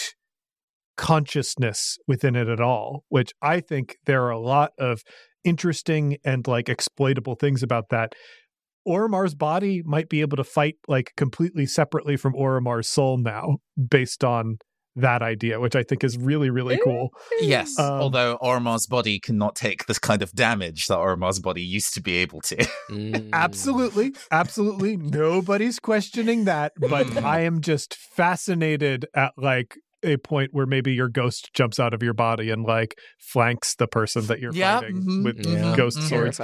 [0.96, 5.02] consciousness within it at all, which I think there are a lot of
[5.44, 8.14] interesting and like exploitable things about that.
[8.86, 14.24] Orimar's body might be able to fight like completely separately from Orimar's soul now, based
[14.24, 14.58] on
[14.94, 17.08] that idea, which I think is really, really cool.
[17.40, 21.94] Yes, Um, although Orimar's body cannot take this kind of damage that Orimar's body used
[21.94, 22.56] to be able to.
[22.90, 23.30] Mm.
[23.32, 24.98] Absolutely, absolutely.
[24.98, 27.24] Nobody's questioning that, but Mm.
[27.24, 32.02] I am just fascinated at like a point where maybe your ghost jumps out of
[32.02, 36.00] your body and like flanks the person that you're Yeah, fighting mhm, with mhm, ghost
[36.00, 36.38] mhm, swords.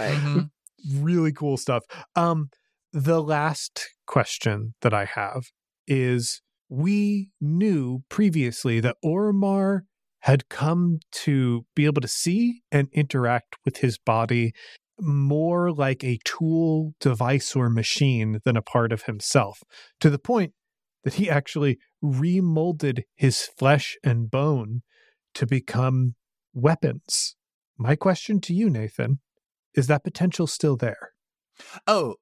[0.93, 1.85] Really cool stuff.
[2.15, 2.51] Um,
[2.93, 5.45] the last question that I have
[5.87, 9.81] is we knew previously that Orimar
[10.21, 14.53] had come to be able to see and interact with his body
[15.01, 19.63] more like a tool, device, or machine than a part of himself,
[20.01, 20.53] to the point
[21.05, 24.83] that he actually remolded his flesh and bone
[25.35, 26.15] to become
[26.53, 27.37] weapons.
[27.79, 29.21] My question to you, Nathan,
[29.75, 31.13] is that potential still there?
[31.87, 32.17] Oh,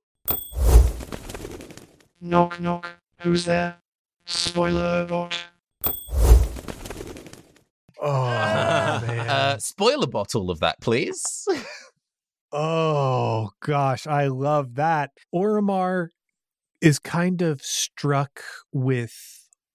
[2.20, 2.86] Knock knock.
[3.20, 3.76] Who's there?
[4.24, 5.36] Spoiler alert.
[8.00, 9.28] Oh, man.
[9.30, 11.22] uh, spoiler bottle of that, please.
[12.52, 14.06] oh, gosh.
[14.06, 15.10] I love that.
[15.34, 16.08] Orimar
[16.80, 18.40] is kind of struck
[18.72, 19.14] with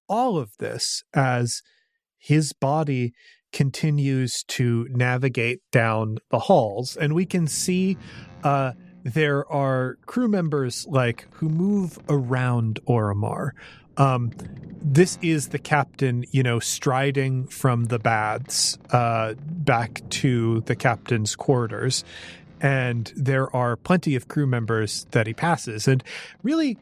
[0.10, 1.62] all of this as
[2.18, 3.14] his body
[3.52, 6.96] continues to navigate down the halls.
[6.98, 7.98] And we can see
[8.44, 13.52] uh, there are crew members like who move around Orimar.
[13.98, 14.32] Um,
[14.82, 21.36] this is the captain, you know, striding from the baths uh, back to the captain's
[21.36, 22.04] quarters.
[22.62, 25.88] And there are plenty of crew members that he passes.
[25.88, 26.04] And
[26.44, 26.78] really,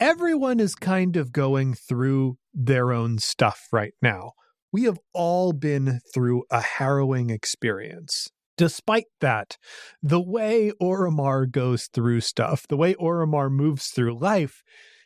[0.00, 4.32] everyone is kind of going through their own stuff right now.
[4.74, 8.28] We have all been through a harrowing experience.
[8.56, 9.56] Despite that,
[10.02, 14.64] the way Orimar goes through stuff, the way Orimar moves through life,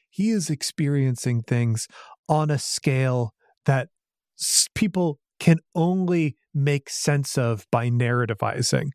[0.08, 1.86] he is experiencing things
[2.30, 3.32] on a scale
[3.66, 3.88] that
[4.74, 8.86] people can only make sense of by narrativizing.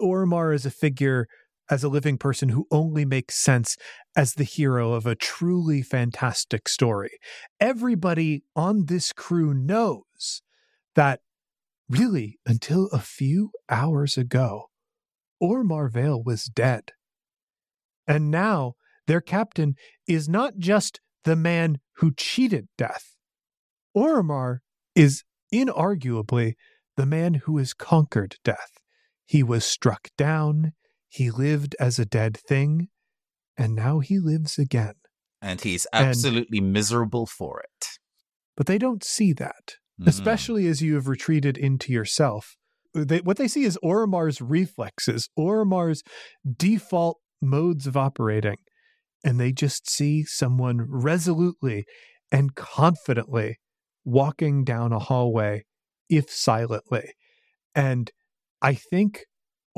[0.00, 1.26] Orimar is a figure
[1.70, 3.76] as a living person who only makes sense
[4.16, 7.18] as the hero of a truly fantastic story.
[7.60, 10.42] Everybody on this crew knows
[10.96, 11.20] that
[11.88, 14.66] really, until a few hours ago,
[15.42, 16.92] Orimar Vale was dead.
[18.06, 18.74] And now
[19.06, 19.74] their captain
[20.06, 23.14] is not just the man who cheated death.
[23.96, 24.58] Orimar
[24.94, 26.54] is inarguably
[26.96, 28.72] the man who has conquered death.
[29.26, 30.72] He was struck down,
[31.10, 32.88] he lived as a dead thing,
[33.58, 34.94] and now he lives again.
[35.42, 37.86] And he's And- absolutely miserable for it.
[38.56, 40.06] But they don't see that, Mhm.
[40.06, 42.56] especially as you have retreated into yourself.
[42.94, 46.02] They, what they see is Orimar's reflexes, Orimar's
[46.56, 48.56] default modes of operating.
[49.24, 51.84] And they just see someone resolutely
[52.32, 53.58] and confidently
[54.04, 55.64] walking down a hallway,
[56.08, 57.12] if silently.
[57.74, 58.10] And
[58.62, 59.24] I think,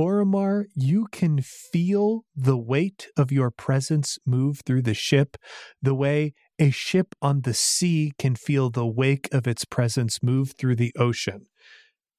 [0.02, 5.36] Orimar, you can feel the weight of your presence move through the ship,
[5.80, 10.54] the way a ship on the sea can feel the wake of its presence move
[10.58, 11.46] through the ocean.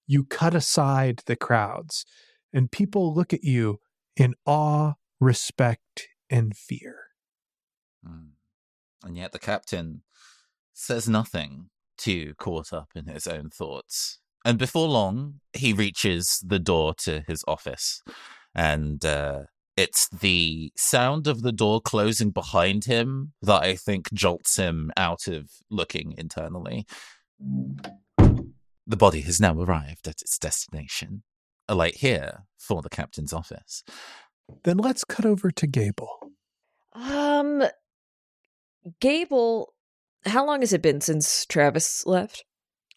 [0.07, 2.05] You cut aside the crowds,
[2.53, 3.79] and people look at you
[4.15, 6.95] in awe, respect, and fear.
[8.07, 8.29] Mm.
[9.03, 10.03] And yet the captain
[10.73, 14.19] says nothing, too caught up in his own thoughts.
[14.45, 18.01] And before long, he reaches the door to his office.
[18.53, 19.43] And uh,
[19.77, 25.27] it's the sound of the door closing behind him that I think jolts him out
[25.27, 26.85] of looking internally.
[27.39, 31.23] The body has now arrived at its destination.
[31.69, 33.83] A light here for the captain's office.
[34.63, 36.33] Then let's cut over to Gable.
[36.91, 37.63] Um,
[38.99, 39.73] Gable,
[40.25, 42.43] how long has it been since Travis left?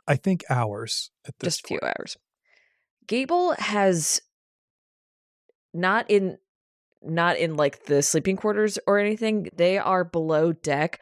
[0.09, 1.95] I think hours at this Just a few point.
[1.99, 2.17] hours.
[3.07, 4.21] Gable has
[5.75, 6.39] not in
[7.03, 9.49] not in like the sleeping quarters or anything.
[9.55, 11.01] They are below deck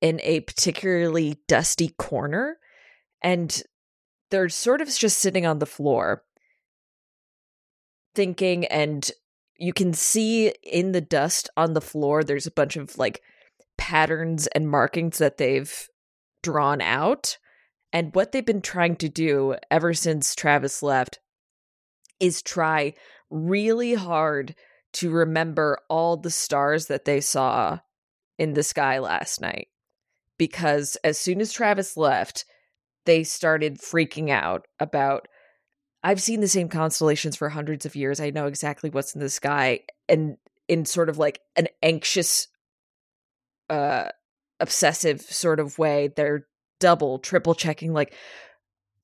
[0.00, 2.58] in a particularly dusty corner
[3.22, 3.62] and
[4.30, 6.24] they're sort of just sitting on the floor
[8.14, 9.10] thinking and
[9.56, 13.22] you can see in the dust on the floor there's a bunch of like
[13.78, 15.88] patterns and markings that they've
[16.42, 17.38] drawn out
[17.92, 21.18] and what they've been trying to do ever since Travis left
[22.20, 22.94] is try
[23.30, 24.54] really hard
[24.94, 27.80] to remember all the stars that they saw
[28.38, 29.68] in the sky last night.
[30.38, 32.44] Because as soon as Travis left,
[33.04, 35.28] they started freaking out about
[36.04, 38.18] I've seen the same constellations for hundreds of years.
[38.18, 39.80] I know exactly what's in the sky.
[40.08, 42.48] And in sort of like an anxious,
[43.70, 44.08] uh,
[44.58, 46.48] obsessive sort of way, they're
[46.82, 48.12] double, triple checking like,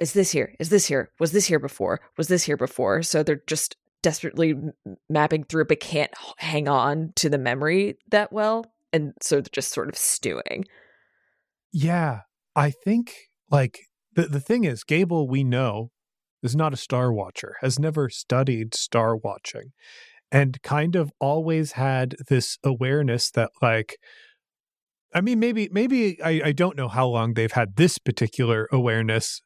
[0.01, 0.55] is this here?
[0.59, 1.11] Is this here?
[1.21, 2.01] Was this here before?
[2.17, 3.03] Was this here before?
[3.03, 4.55] So they're just desperately
[5.09, 8.67] mapping through, but can't hang on to the memory that well.
[8.93, 10.64] And so they're just sort of stewing.
[11.73, 12.21] Yeah,
[12.57, 13.14] I think
[13.51, 13.79] like
[14.14, 15.91] the the thing is, Gable, we know,
[16.43, 19.73] is not a star watcher, has never studied star watching,
[20.33, 23.97] and kind of always had this awareness that like.
[25.14, 29.40] I mean, maybe, maybe I, I don't know how long they've had this particular awareness.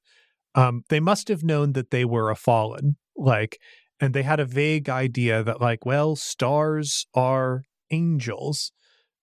[0.54, 3.58] Um, they must have known that they were a fallen, like,
[4.00, 8.72] and they had a vague idea that, like, well, stars are angels,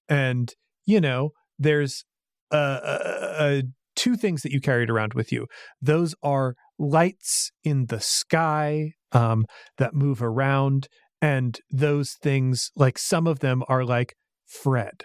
[0.07, 0.53] and
[0.85, 2.05] you know, there's
[2.51, 3.61] uh, uh, uh,
[3.95, 5.45] two things that you carried around with you.
[5.81, 9.45] Those are lights in the sky um,
[9.77, 10.87] that move around,
[11.21, 14.15] and those things, like some of them, are like
[14.47, 15.03] Fred.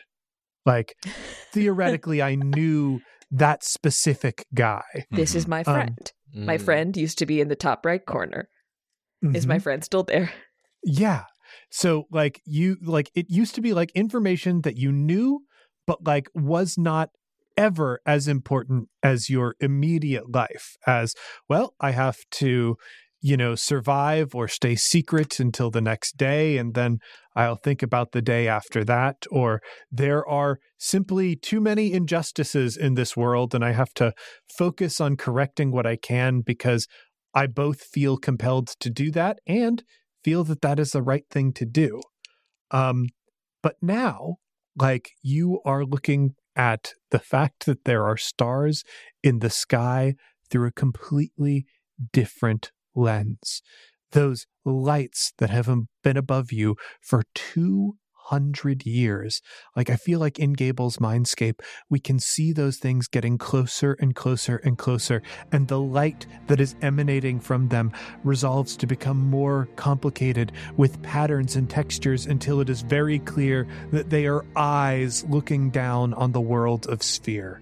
[0.67, 0.97] Like
[1.53, 3.01] theoretically, I knew
[3.31, 4.83] that specific guy.
[5.11, 5.49] This is Mhm.
[5.49, 6.13] my Um, friend.
[6.47, 6.65] my Mm.
[6.65, 8.49] friend used to be in the top right corner.
[9.33, 9.63] Is my Mhm.
[9.63, 10.33] friend still there?
[10.87, 11.25] Yeah.
[11.71, 15.41] So like you like it used to be like information that you knew
[15.87, 17.11] but like was not
[17.57, 21.15] ever as important as your immediate life as
[21.49, 22.77] well I have to
[23.25, 26.99] you know survive or stay secret until the next day and then
[27.35, 32.95] I'll think about the day after that or there are simply too many injustices in
[32.95, 34.13] this world and I have to
[34.59, 36.87] focus on correcting what I can because
[37.33, 39.83] I both feel compelled to do that and
[40.23, 42.03] feel that that is the right thing to do.
[42.71, 43.07] Um,
[43.63, 44.37] but now,
[44.77, 48.85] like you are looking at the fact that there are stars
[49.23, 50.13] in the sky
[50.51, 51.65] through a completely
[52.13, 53.63] different lens.
[54.13, 55.69] those lights that have
[56.03, 59.43] been above you for 200 years.
[59.75, 64.15] Like, I feel like in Gable's mindscape, we can see those things getting closer and
[64.15, 65.21] closer and closer,
[65.53, 67.93] and the light that is emanating from them
[68.23, 74.11] resolves to become more complicated with patterns and textures until it is very clear that
[74.11, 77.61] they are eyes looking down on the world of sphere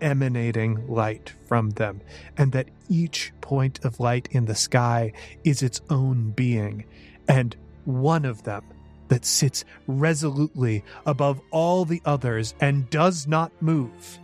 [0.00, 2.00] emanating light from them,
[2.36, 5.12] and that each point of light in the sky
[5.44, 6.84] is its own being,
[7.28, 8.64] and one of them
[9.08, 14.18] that sits resolutely above all the others and does not move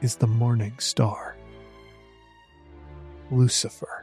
[0.00, 1.36] is the morning star,
[3.30, 4.01] Lucifer.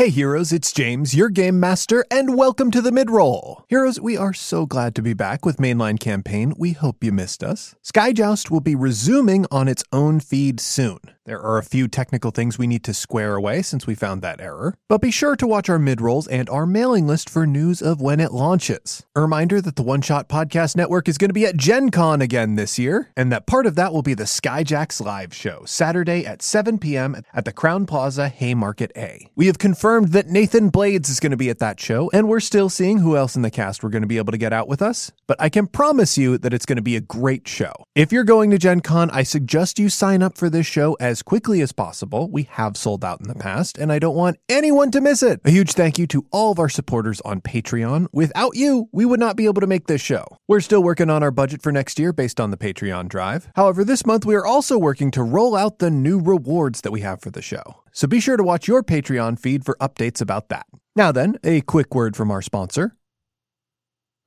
[0.00, 3.64] Hey heroes, it's James, your game master, and welcome to the midroll.
[3.68, 6.54] Heroes, we are so glad to be back with Mainline Campaign.
[6.56, 7.74] We hope you missed us.
[7.84, 11.00] Skyjoust will be resuming on its own feed soon.
[11.26, 14.40] There are a few technical things we need to square away since we found that
[14.40, 18.00] error, but be sure to watch our midrolls and our mailing list for news of
[18.00, 19.04] when it launches.
[19.14, 22.22] A reminder that the One Shot Podcast Network is going to be at Gen Con
[22.22, 26.24] again this year, and that part of that will be the Skyjacks live show, Saturday
[26.24, 27.14] at 7 p.m.
[27.34, 29.30] at the Crowne Plaza Haymarket A.
[29.36, 32.38] We have confirmed that Nathan Blades is going to be at that show, and we're
[32.38, 34.68] still seeing who else in the cast we're going to be able to get out
[34.68, 37.72] with us, but I can promise you that it's going to be a great show.
[37.96, 41.22] If you're going to Gen Con, I suggest you sign up for this show as
[41.22, 42.30] quickly as possible.
[42.30, 45.40] We have sold out in the past, and I don't want anyone to miss it.
[45.44, 48.06] A huge thank you to all of our supporters on Patreon.
[48.12, 50.24] Without you, we would not be able to make this show.
[50.46, 53.48] We're still working on our budget for next year based on the Patreon drive.
[53.56, 57.00] However, this month we are also working to roll out the new rewards that we
[57.00, 57.79] have for the show.
[57.92, 60.66] So be sure to watch your Patreon feed for updates about that.
[60.96, 62.96] Now then, a quick word from our sponsor.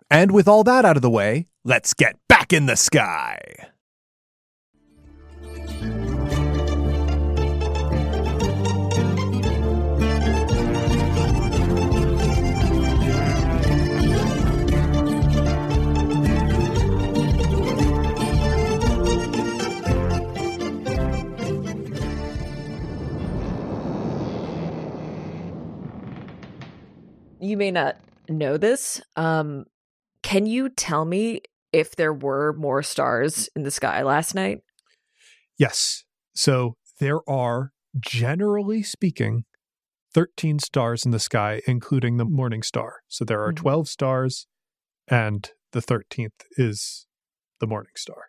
[0.09, 3.72] And with all that out of the way, let's get back in the sky.
[27.43, 27.97] You may not
[28.29, 29.01] know this.
[29.17, 29.65] Um,
[30.21, 31.41] can you tell me
[31.73, 34.59] if there were more stars in the sky last night?
[35.57, 36.05] Yes.
[36.33, 39.43] So there are, generally speaking,
[40.13, 43.01] 13 stars in the sky, including the morning star.
[43.09, 43.57] So there are Mhm.
[43.57, 44.47] 12 stars,
[45.07, 47.07] and the 13th is
[47.59, 48.27] the morning star.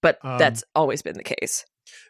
[0.00, 1.66] But Um, that's always been the case.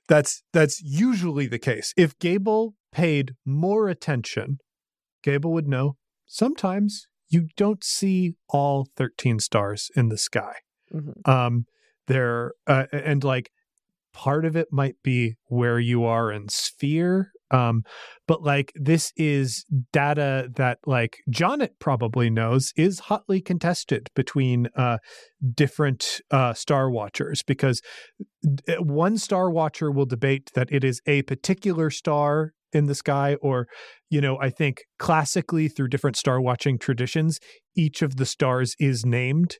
[0.07, 1.93] That's that's usually the case.
[1.97, 4.59] If Gable paid more attention,
[5.23, 10.55] Gable would know sometimes you don't see all 13 stars in the sky.
[10.95, 11.29] Mhm.
[11.29, 11.67] Um
[12.07, 13.51] there uh, and like
[14.13, 17.83] part of it might be where you are in sphere um
[18.27, 24.99] but like this is data that like Jonnit probably knows is hotly contested between uh
[25.55, 27.83] different uh star watchers because
[28.79, 33.67] one star watcher will debate that it is a particular star in the sky or
[34.11, 37.41] you know i think classically through different star watching traditions
[37.77, 39.57] each of the stars is named.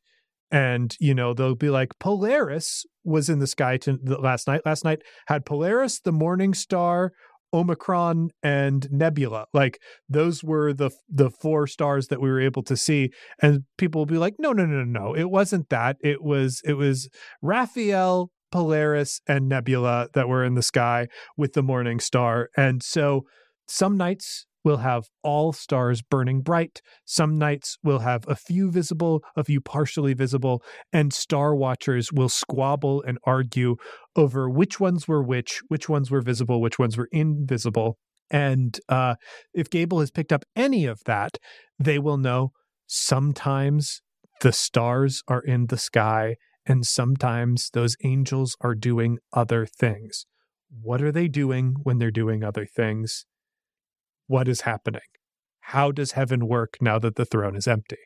[0.51, 4.61] And you know they'll be like polaris was in the sky the, last night.
[4.65, 7.11] Last night had polaris the morning star
[7.53, 9.47] omicron and nebula.
[9.53, 13.11] Like those were the the four stars that we were able to see.
[13.43, 15.17] And people will be like no no no no no.
[15.17, 15.97] It wasn't that.
[16.01, 17.09] It was it was
[17.43, 22.49] raphael polaris and nebula that were in the sky with the morning star.
[22.57, 23.27] And so
[23.69, 26.81] some nights we'll have all stars burning bright.
[27.05, 32.31] Some nights we'll have a few visible a few partially visible and star watchers will
[32.31, 33.77] squabble and argue
[34.17, 37.99] over which ones were which which ones were visible which ones were invisible.
[38.31, 39.17] And uh,
[39.53, 41.37] if gable has picked up any of that
[41.79, 42.53] they will know
[42.87, 44.01] sometimes
[44.41, 46.37] the stars are in the sky
[46.67, 50.27] and sometimes those angels are doing other things
[50.83, 53.25] what are they doing when they're doing other things
[54.27, 55.01] what is happening
[55.61, 57.99] how does heaven work now that the throne is empty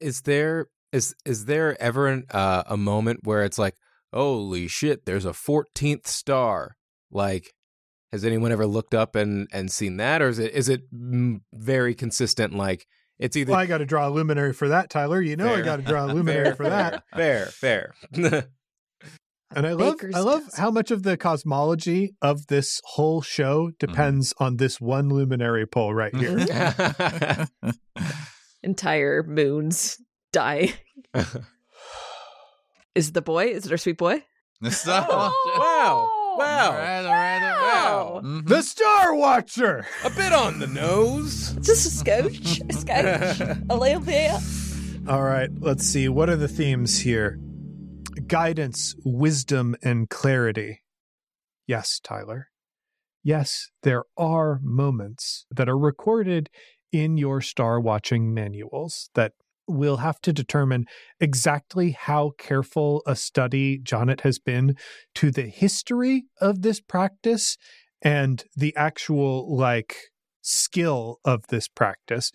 [0.00, 3.74] Is there is is there ever an, uh, a moment where it's like,
[4.12, 6.76] holy shit, there's a fourteenth star?
[7.10, 7.52] Like,
[8.12, 10.82] Has anyone ever looked up and and seen that, or is it is it
[11.54, 12.54] very consistent?
[12.54, 12.86] Like
[13.18, 15.20] it's either Well, I got to draw a luminary for that, Tyler.
[15.20, 17.04] You know, I got to draw a luminary fair, for that.
[17.14, 17.94] Fair, fair.
[18.14, 18.48] fair.
[19.54, 20.60] And I love, Baker's I love dozen.
[20.62, 23.86] how much of the cosmology of this whole show mm-hmm.
[23.86, 27.46] depends on this one luminary pole right here.
[28.62, 29.98] Entire moons
[30.32, 30.72] die.
[32.94, 33.48] Is the boy?
[33.48, 34.24] Is it our sweet boy?
[34.70, 36.21] So- oh, wow!
[36.36, 36.70] Wow!
[36.70, 37.62] All right, all right, all right.
[37.62, 38.20] Wow!
[38.24, 38.48] Mhm.
[38.48, 39.86] the Star Watcher.
[40.04, 41.52] A bit on the nose.
[41.60, 42.60] Just a scotch.
[42.68, 43.40] A scotch.
[43.70, 44.32] a little bit.
[45.08, 46.08] All right, let's see.
[46.08, 47.38] What are the themes here?
[48.26, 50.82] Guidance, wisdom, and clarity.
[51.66, 52.48] Yes, Tyler.
[53.24, 56.50] Yes, there are moments that are recorded
[56.92, 59.32] in your star watching manuals that
[59.68, 60.86] we'll have to determine
[61.20, 64.76] exactly how careful a study Jonnit has been
[65.14, 67.56] to the history of this practice
[68.00, 69.96] and the actual like
[70.40, 72.32] skill of this practice.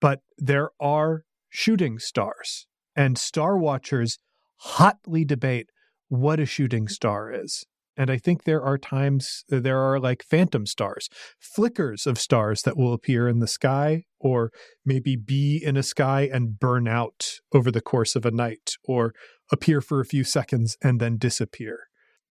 [0.00, 4.18] But there are shooting stars, and star watchers
[4.56, 5.70] hotly debate
[6.08, 7.64] what a shooting star is.
[7.96, 12.62] And I think there are times uh, there are like phantom stars, flickers of stars
[12.62, 14.50] that will appear in the sky, or
[14.84, 19.14] maybe be in a sky and burn out over the course of a night, or
[19.52, 21.80] appear for a few seconds and then disappear.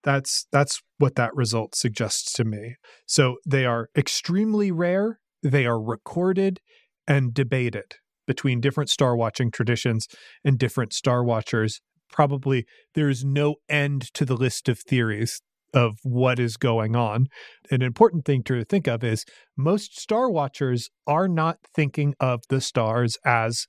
[0.04, 2.76] That's that's what that result suggests to me.
[3.06, 6.60] So they are extremely rare, they are recorded
[7.08, 7.96] and debated
[8.28, 10.08] between different star watching traditions
[10.44, 11.82] and different star watchers.
[12.10, 15.42] Probably there is no end to the list of theories
[15.74, 17.28] of what is going on.
[17.72, 19.26] An important thing to think of is
[19.58, 23.68] most star watchers are not thinking of the stars as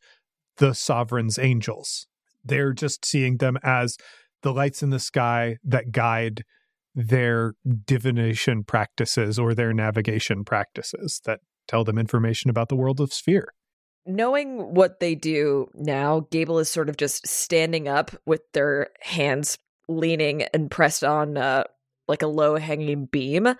[0.58, 2.06] the sovereign's angels.
[2.44, 3.96] They're just seeing them as
[4.42, 6.44] the lights in the sky that guide
[6.94, 7.54] their
[7.86, 13.52] divination practices or their navigation practices that tell them information about the world of sphere.
[14.06, 19.58] Knowing what they do now, Gable is sort of just standing up with their hands
[19.88, 21.64] leaning and pressed on uh,
[22.08, 23.54] like a low hanging beam,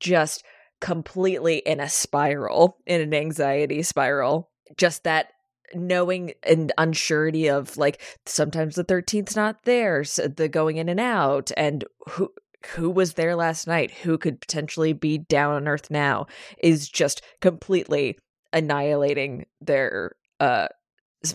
[0.00, 0.44] just
[0.80, 4.50] completely in a spiral, in an anxiety spiral.
[4.76, 5.28] Just that
[5.74, 11.00] knowing and unsurety of like sometimes the 13th's not there, so the going in and
[11.00, 12.30] out, and who
[12.74, 16.26] who was there last night, who could potentially be down on Earth now,
[16.62, 18.18] is just completely
[18.52, 20.68] annihilating their uh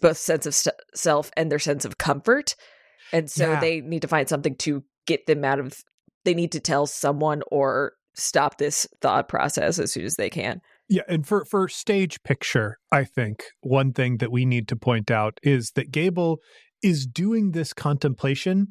[0.01, 2.55] both sense of st- self and their sense of comfort
[3.11, 3.59] and so Yeah.
[3.59, 5.83] they need to find something to get them out of
[6.25, 10.61] they need to tell someone or stop this thought process as soon as they can
[10.89, 15.11] Yeah, and for for stage picture, I think one thing that we need to point
[15.11, 16.39] out is that Gable
[16.81, 18.69] is doing this contemplation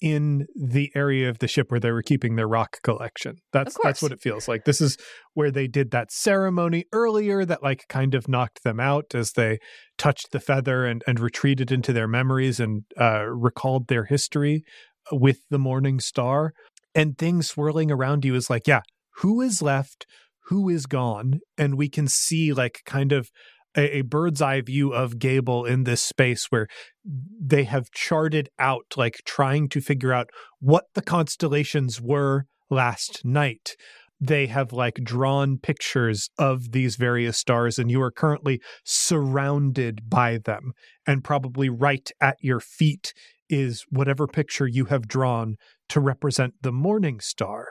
[0.00, 3.36] in the area of the ship where they were keeping their rock collection.
[3.52, 4.64] That's that's what it feels like.
[4.64, 4.96] This is
[5.34, 9.58] where they did that ceremony earlier that like kind of knocked them out as they
[9.96, 14.64] touched the feather and and retreated into their memories and uh, recalled their history
[15.12, 16.52] with the morning star
[16.94, 18.82] and things swirling around you is like, yeah,
[19.16, 20.06] who is left?
[20.50, 23.30] who is gone and we can see like kind of
[23.76, 26.66] a, a bird's eye view of Gable in this space where
[27.04, 30.28] they have charted out like trying to figure out
[30.58, 33.76] what the constellations were last night
[34.20, 40.36] they have like drawn pictures of these various stars and you are currently surrounded by
[40.36, 40.72] them
[41.06, 43.14] and probably right at your feet
[43.50, 45.56] is whatever picture you have drawn
[45.90, 47.68] to represent the morning star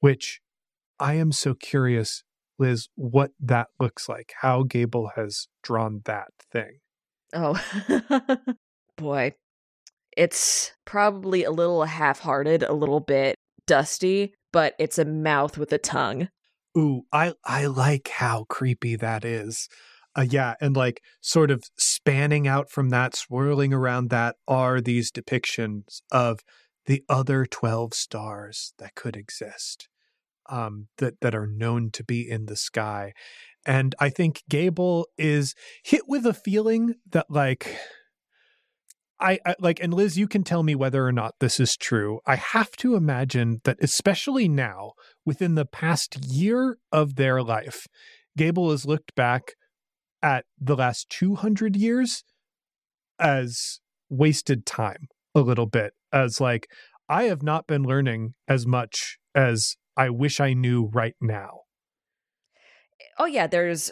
[0.00, 0.40] which
[0.98, 2.22] I am so curious,
[2.58, 6.78] Liz, what that looks like, how Gable has drawn that thing.
[7.34, 7.58] oh
[8.96, 9.32] boy
[10.16, 15.78] it's probably a little half-hearted a little bit dusty but it's a mouth with a
[15.78, 16.28] tongue
[16.76, 19.68] Ooh, I I like how creepy that is.
[20.16, 21.62] Uh, yeah, and like sort of
[22.02, 26.40] spanning out from that, swirling around that are these depictions of
[26.86, 29.88] the other 12 stars that could exist.
[30.50, 33.12] Um, that that are known to be in the sky,
[33.64, 37.78] and I think Gable is hit with a feeling that like
[39.20, 42.18] I, I like and Liz you can tell me whether or not this is true.
[42.26, 44.94] I have to imagine that especially now
[45.24, 47.86] within the past year of their life
[48.36, 49.54] Gable has looked back
[50.22, 52.24] at the last 200 years
[53.18, 56.68] as wasted time a little bit as like
[57.08, 61.60] I have not been learning as much as I wish I knew right now.
[63.18, 63.90] oh yeah there's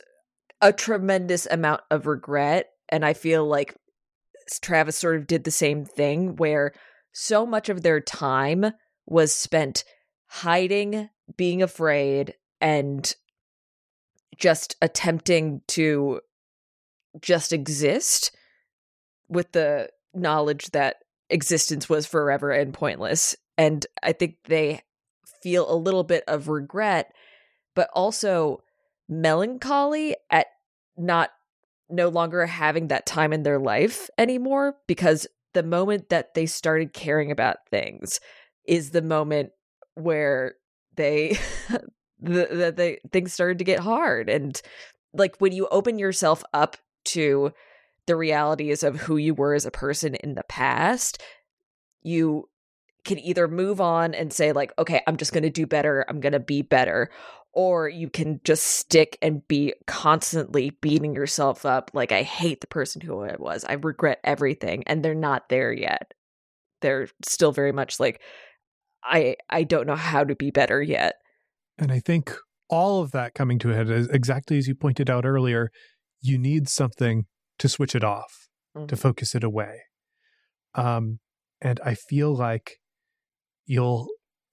[0.61, 3.74] a tremendous amount of regret and i feel like
[4.62, 6.72] travis sort of did the same thing where
[7.12, 8.72] so much of their time
[9.07, 9.85] was spent
[10.26, 13.14] hiding, being afraid, and
[14.41, 16.20] just attempting to
[17.20, 18.34] just exist
[19.28, 20.97] with the knowledge that
[21.28, 23.36] existence was forever and pointless.
[23.57, 24.82] And I think they
[25.43, 27.12] feel a little bit of regret,
[27.74, 28.62] but also
[29.09, 30.47] melancholy at
[30.97, 31.30] not
[31.88, 36.93] no longer having that time in their life anymore because the moment that they started
[36.93, 38.20] caring about things
[38.64, 39.51] is the moment
[39.95, 40.55] where
[40.97, 41.36] they
[42.21, 44.61] the, the, the things started to get hard and
[45.12, 47.53] like when you open yourself up to
[48.07, 51.23] the realities of who you were as a person in the past
[52.03, 52.49] you
[53.05, 56.21] can either move on and say like okay i'm just going to do better i'm
[56.21, 57.11] going to be better
[57.53, 62.66] or you can just stick and be constantly beating yourself up like i hate the
[62.66, 66.14] person who i was i regret everything and they're not there yet.
[66.81, 68.21] They're still very much like
[69.05, 71.16] i i don't know how to be better yet
[71.81, 72.33] And I think
[72.68, 75.70] all of that coming to a head is exactly as you pointed out earlier,
[76.20, 77.24] you need something
[77.59, 78.99] to switch it off, to Mhm.
[78.99, 79.81] focus it away.
[80.74, 81.18] Um,
[81.61, 82.76] and I feel like
[83.66, 84.09] you'll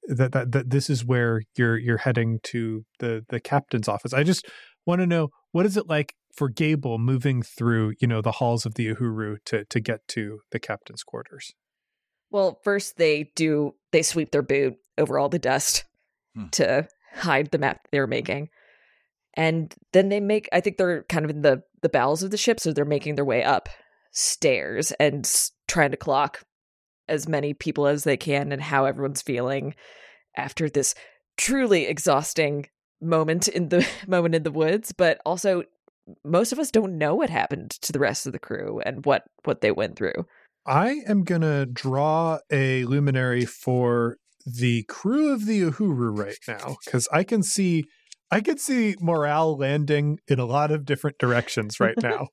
[0.10, 4.14] that, that that this is where you're you're heading to the the captain's office.
[4.14, 4.48] I just
[4.86, 8.66] want to know what is it like for Gable moving through, you know, the halls
[8.66, 11.52] of the Uhuru to to get to the captain's quarters.
[12.32, 15.84] Well, first they do they sweep their boot over all the dust
[16.36, 16.48] Hmm.
[16.54, 16.88] to
[17.18, 18.50] hide the map they're making.
[19.34, 22.38] And then they make I think they're kind of in the the bowels of the
[22.38, 23.70] ship so they're making their way up
[24.12, 25.30] stairs and
[25.68, 26.44] trying to clock
[27.08, 29.76] as many people as they can and how everyone's feeling
[30.36, 30.96] after this
[31.38, 32.68] truly exhausting
[33.02, 35.64] moment in the moment in the woods, but also
[36.24, 39.24] most of us don't know what happened to the rest of the crew and what
[39.44, 40.26] what they went through.
[40.66, 44.18] I am gonna draw a luminary for
[44.60, 47.84] the crew of the Uhuru right now because I can see,
[48.32, 52.28] I can see morale landing in a lot of different directions right now.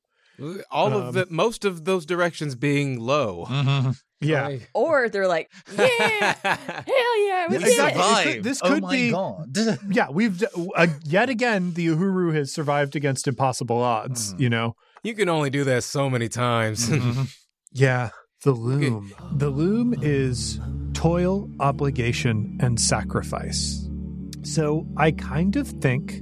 [0.71, 3.47] All Um, of the most of those directions being low.
[3.49, 3.97] Mhm.
[4.21, 7.73] yeah, Like- Or they're like, yeah, hell yeah, we Yeah, did exactly.
[7.73, 7.77] it.
[7.77, 8.45] This could- survived.
[8.45, 9.79] this oh could my be- god.
[9.91, 10.09] yeah.
[10.11, 10.43] We've
[10.77, 14.35] uh, yet again the Uhuru has survived against impossible odds.
[14.35, 14.41] Mhm.
[14.41, 16.89] You know, you can only do that so many times.
[16.89, 17.33] Mhm.
[17.73, 18.11] yeah.
[18.43, 19.13] The loom.
[19.33, 20.59] The loom is
[20.95, 23.89] toil, obligation, and sacrifice.
[24.43, 26.21] So I kind of think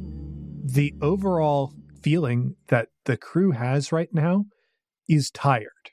[0.64, 4.46] the overall feeling that the crew has right now
[5.08, 5.90] is tired.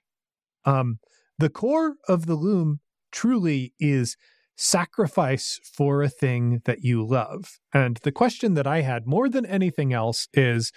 [0.65, 0.99] Um,
[1.37, 2.79] the core of the loom
[3.11, 4.15] truly is
[4.55, 7.59] sacrifice for a thing that you love.
[7.73, 10.71] And the question that I had more than anything else is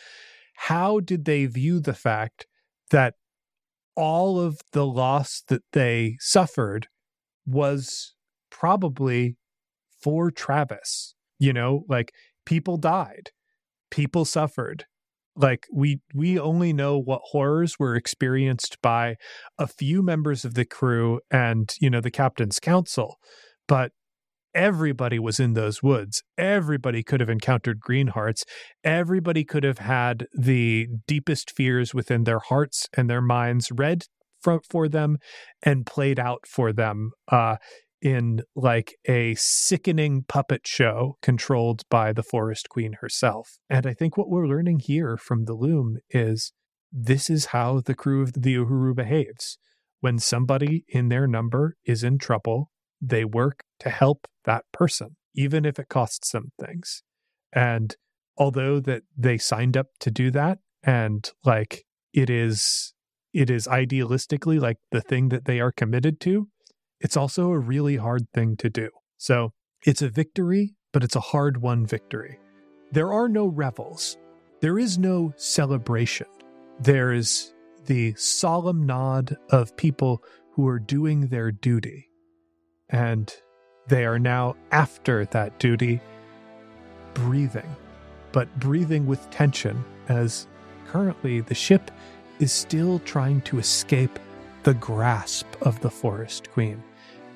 [0.54, 2.46] how did they view the fact
[2.90, 3.14] that
[3.96, 6.86] all of the loss that they suffered
[7.46, 8.14] was
[8.50, 9.36] probably
[10.02, 11.14] for Travis?
[11.38, 12.12] You know, like
[12.46, 13.30] people died,
[13.90, 14.84] people suffered.
[15.34, 19.16] Like we we only know what horrors were experienced by
[19.58, 23.16] a few members of the crew and, you know, the captain's council,
[23.66, 23.92] but
[24.54, 26.22] everybody was in those woods.
[26.36, 28.42] Everybody could have encountered greenhearts.
[28.84, 34.04] Everybody could have had the deepest fears within their hearts and their minds read
[34.42, 35.18] for, for them
[35.62, 37.56] and played out for them uh,
[38.00, 43.58] in like a sickening puppet show controlled by the forest queen herself.
[43.70, 46.52] And I think what we're learning here from the loom is
[46.90, 49.56] this is how the crew of the Uhuru behaves.
[50.00, 52.70] When somebody in their number is in trouble,
[53.00, 57.02] they work to help that person, even if it costs them things.
[57.52, 57.96] And
[58.36, 62.94] although that they signed up to do that and like it is
[63.32, 66.48] it is idealistically like the thing that they are committed to,
[67.00, 68.90] it's also a really hard thing to do.
[69.16, 69.52] So
[69.84, 72.38] it's a victory, but it's a hard won victory.
[72.92, 74.16] There are no revels.
[74.60, 76.26] There is no celebration.
[76.78, 77.52] There is
[77.86, 80.22] the solemn nod of people
[80.52, 82.08] who are doing their duty.
[82.90, 83.32] And
[83.88, 86.00] they are now, after that duty,
[87.14, 87.74] breathing,
[88.30, 90.46] but breathing with tension as
[90.86, 91.90] currently the ship
[92.42, 94.18] is still trying to escape
[94.64, 96.82] the grasp of the Forest Queen.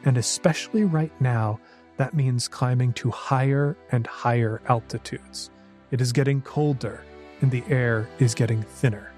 [0.05, 1.61] And especially right now,
[1.97, 5.51] that means climbing to higher and higher altitudes.
[5.93, 7.05] It is getting colder,
[7.41, 9.13] and the air is getting thinner.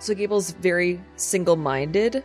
[0.00, 2.22] So Gable's very single minded,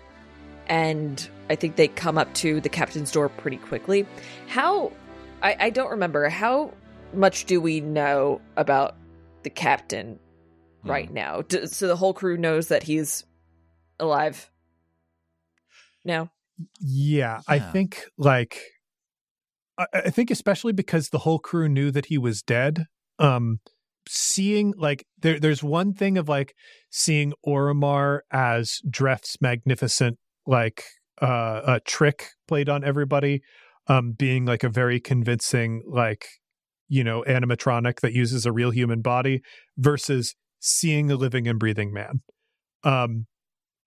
[0.67, 4.05] and I think they come up to the captain's door pretty quickly.
[4.47, 4.91] How,
[5.41, 6.73] I, I don't remember, how
[7.13, 8.97] much do we know about
[9.43, 10.19] the captain
[10.83, 11.41] right now?
[11.41, 13.25] D- so the whole crew knows that he's
[13.99, 14.49] alive
[16.03, 16.31] now?
[16.79, 18.61] Yeah, I think like
[19.77, 22.85] I, I think especially because the whole crew knew that he was dead.
[23.19, 23.59] Um,
[24.07, 26.53] seeing like there, there's one thing of like
[26.89, 30.83] seeing Orimar as Dref's magnificent like
[31.21, 33.41] uh, a trick played on everybody,
[33.87, 36.25] um, being like a very convincing like
[36.87, 39.41] you know animatronic that uses a real human body
[39.77, 42.21] versus seeing a living and breathing man.
[42.83, 43.25] Um,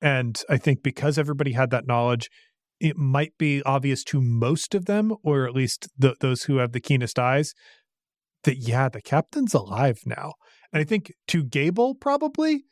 [0.02, 2.28] and I think because everybody had that knowledge,
[2.80, 6.72] it might be obvious to most of them, or at least the, those who have
[6.72, 7.54] the keenest eyes,
[8.42, 10.34] that yeah, the captain's alive now.
[10.72, 12.64] And I think to Gable, probably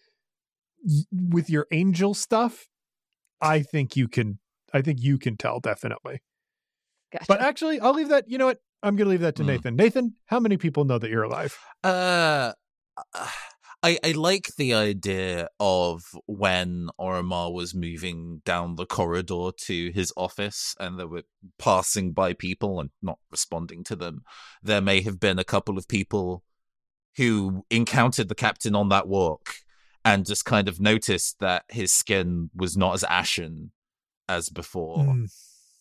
[1.11, 2.67] with your angel stuff,
[3.41, 4.39] I think you can.
[4.75, 6.21] I think you can tell definitely.
[7.13, 7.27] Gotcha.
[7.29, 8.25] But actually, I'll leave that.
[8.27, 8.59] You know what?
[8.83, 9.49] I'm going to leave that to Hmm.
[9.49, 9.77] Nathan.
[9.77, 11.57] Nathan, how many people know that you're alive?
[11.85, 12.53] Uh,
[13.83, 20.13] I I like the idea of when Orimar was moving down the corridor to his
[20.17, 21.25] office, and they were
[21.59, 24.23] passing by people and not responding to them.
[24.63, 26.45] There may have been a couple of people
[27.17, 29.57] who encountered the captain on that walk
[30.05, 33.73] and just kind of noticed that his skin was not as ashen
[34.29, 35.31] as before Mm.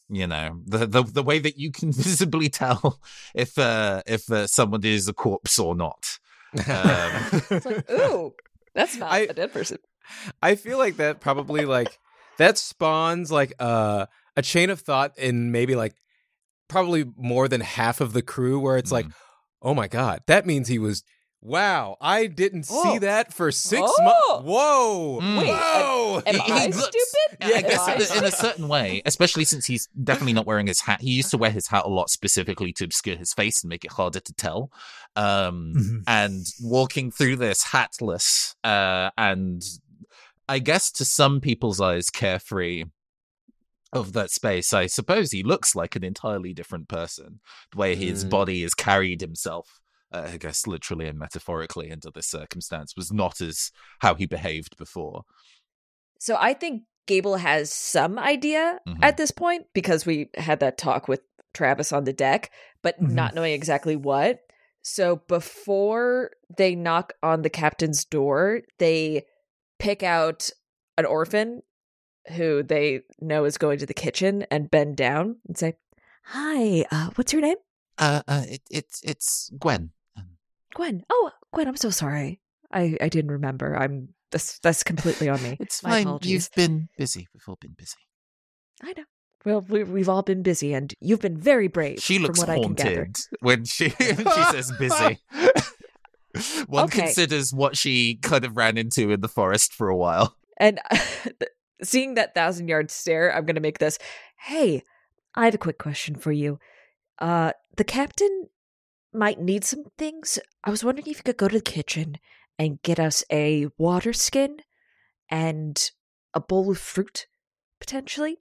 [0.10, 3.00] you know the, the the way that you can visibly tell
[3.34, 6.20] if uh if uh, someone is a corpse or not
[6.54, 6.62] um,
[7.50, 8.34] It's like, ooh,
[8.76, 9.78] that's not I- a dead person.
[10.42, 11.98] I feel like that probably like
[12.38, 15.94] that spawns like uh, a chain of thought in maybe like
[16.68, 19.14] probably more than half of the crew where it's like, Mm.
[19.62, 21.04] oh my god, that means he was.
[21.44, 23.00] Wow, I didn't see Oh.
[23.00, 24.04] that for six Oh.
[24.04, 24.48] months.
[24.48, 25.38] Whoa, Mm.
[25.40, 26.22] Wait, whoa!
[26.28, 27.38] Am He- he I looks- stupid?
[27.50, 30.46] Yeah, I guess I in, a- in a certain way, especially since he's definitely not
[30.46, 31.02] wearing his hat.
[31.02, 33.84] He used to wear his hat a lot specifically to obscure his face and make
[33.84, 34.72] it harder to tell.
[35.16, 36.04] Um, Mhm.
[36.08, 39.64] And walking through this hatless, uh, and
[40.48, 42.84] I guess to some people's eyes, carefree
[43.94, 47.40] of that space, I suppose he looks like an entirely different person.
[47.72, 48.30] The way his Mm.
[48.30, 49.81] body has carried himself.
[50.12, 54.78] Uh, I guess literally and metaphorically under this circumstance was not as how he behaved
[54.78, 55.24] before.
[56.20, 59.00] So I think Gable has some idea Mhm.
[59.02, 61.22] at this point because we had that talk with
[61.54, 62.52] Travis on the deck,
[62.82, 63.12] but Mhm.
[63.12, 64.42] not knowing exactly what.
[64.82, 69.26] So before they knock on the captain's door, they
[69.80, 70.50] pick out
[70.98, 71.64] an orphan
[72.36, 75.78] who they know is going to the kitchen and bend down and say,
[76.26, 77.58] "Hi, uh, what's your name?"
[77.98, 79.92] Uh, uh it, it's it's Gwen.
[80.74, 81.04] Gwen.
[81.10, 82.40] Oh, Gwen, I'm so sorry.
[82.72, 83.76] I I didn't remember.
[83.76, 85.58] I'm that's that's completely on me.
[85.60, 86.02] It's My fine.
[86.04, 86.32] apologies.
[86.32, 87.28] You've been busy.
[87.34, 87.98] We've all been busy.
[88.84, 89.04] I know.
[89.44, 92.00] Well, we, we've all been busy, and you've been very brave.
[92.00, 92.96] She looks from what I can gather.
[93.06, 95.20] haunted when she when she says busy.
[96.68, 97.02] One Okay.
[97.02, 100.36] considers what she kind of ran into in the forest for a while.
[100.58, 100.80] And
[101.84, 103.98] seeing that thousand yard stare, I'm going to make this.
[104.38, 104.84] Hey,
[105.36, 106.60] I have a quick question for you.
[107.20, 108.48] Uh, the captain
[109.14, 110.40] might need some things.
[110.64, 112.18] I was wondering if you could go to the kitchen
[112.58, 114.58] and get us a water skin
[115.30, 115.92] and
[116.34, 117.28] a bowl of fruit,
[117.80, 118.38] potentially.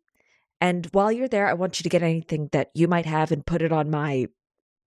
[0.61, 3.47] And while you're there, I want you to get anything that you might have and
[3.47, 4.27] put it on my,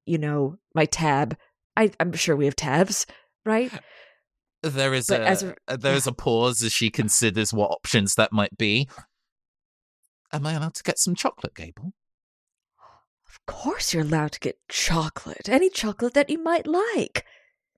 [0.05, 1.35] you know, my tab.
[1.75, 3.05] I, I'm sure we have tabs,
[3.45, 3.71] right?
[4.61, 8.15] There is a, as a- uh, there is a pause as she considers what options
[8.15, 8.87] that might be.
[10.31, 11.93] Am I allowed to get some chocolate, Gable?
[13.47, 15.49] Of course, you're allowed to get chocolate.
[15.49, 17.25] Any chocolate that you might like.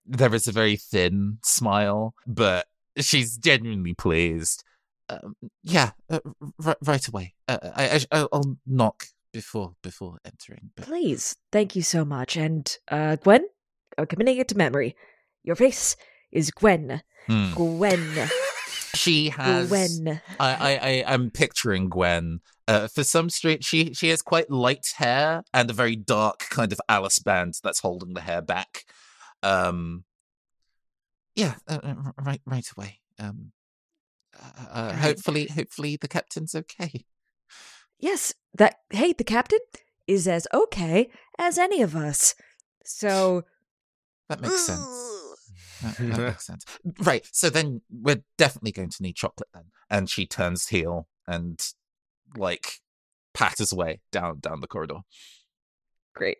[0.05, 4.63] There is a very thin smile, but she's genuinely pleased.
[5.09, 6.19] Um, yeah, uh,
[6.63, 7.33] r- right away.
[7.47, 10.69] Uh, I, I, I'll knock before before entering.
[10.75, 11.35] But Please.
[11.51, 12.37] Thank you so much.
[12.37, 13.45] And, uh, Gwen,
[13.97, 14.95] I'm committing it to memory.
[15.43, 15.95] Your face
[16.31, 17.01] is Gwen.
[17.27, 17.53] Hmm.
[17.53, 18.29] Gwen.
[18.95, 19.69] She has.
[19.69, 20.21] Gwen.
[20.39, 22.39] I, I, I I'm picturing Gwen.
[22.67, 26.71] Uh, for some street, she she has quite light hair and a very dark kind
[26.71, 28.85] of Alice band that's holding the hair back.
[29.43, 30.03] Um,
[31.35, 32.99] yeah, uh, uh, right right away.
[33.19, 33.51] Um,
[34.35, 34.95] uh, uh, Right.
[34.95, 37.05] hopefully, hopefully the captain's okay.
[37.99, 39.59] Yes, that, hey, the captain
[40.07, 42.35] is as okay as any of us.
[42.83, 43.43] So.
[44.27, 44.81] That makes sense.
[45.81, 46.65] That, that makes sense.
[47.01, 47.27] Right.
[47.31, 49.65] So then we're definitely going to need chocolate then.
[49.89, 51.59] And she turns heel and
[52.37, 52.79] like
[53.33, 55.01] patters away down down the corridor.
[56.15, 56.37] Great.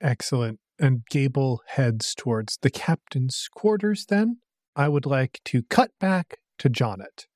[0.00, 0.60] Excellent.
[0.78, 4.38] And Gable heads towards the captain's quarters then.
[4.76, 7.26] I would like to cut back to Jonnit.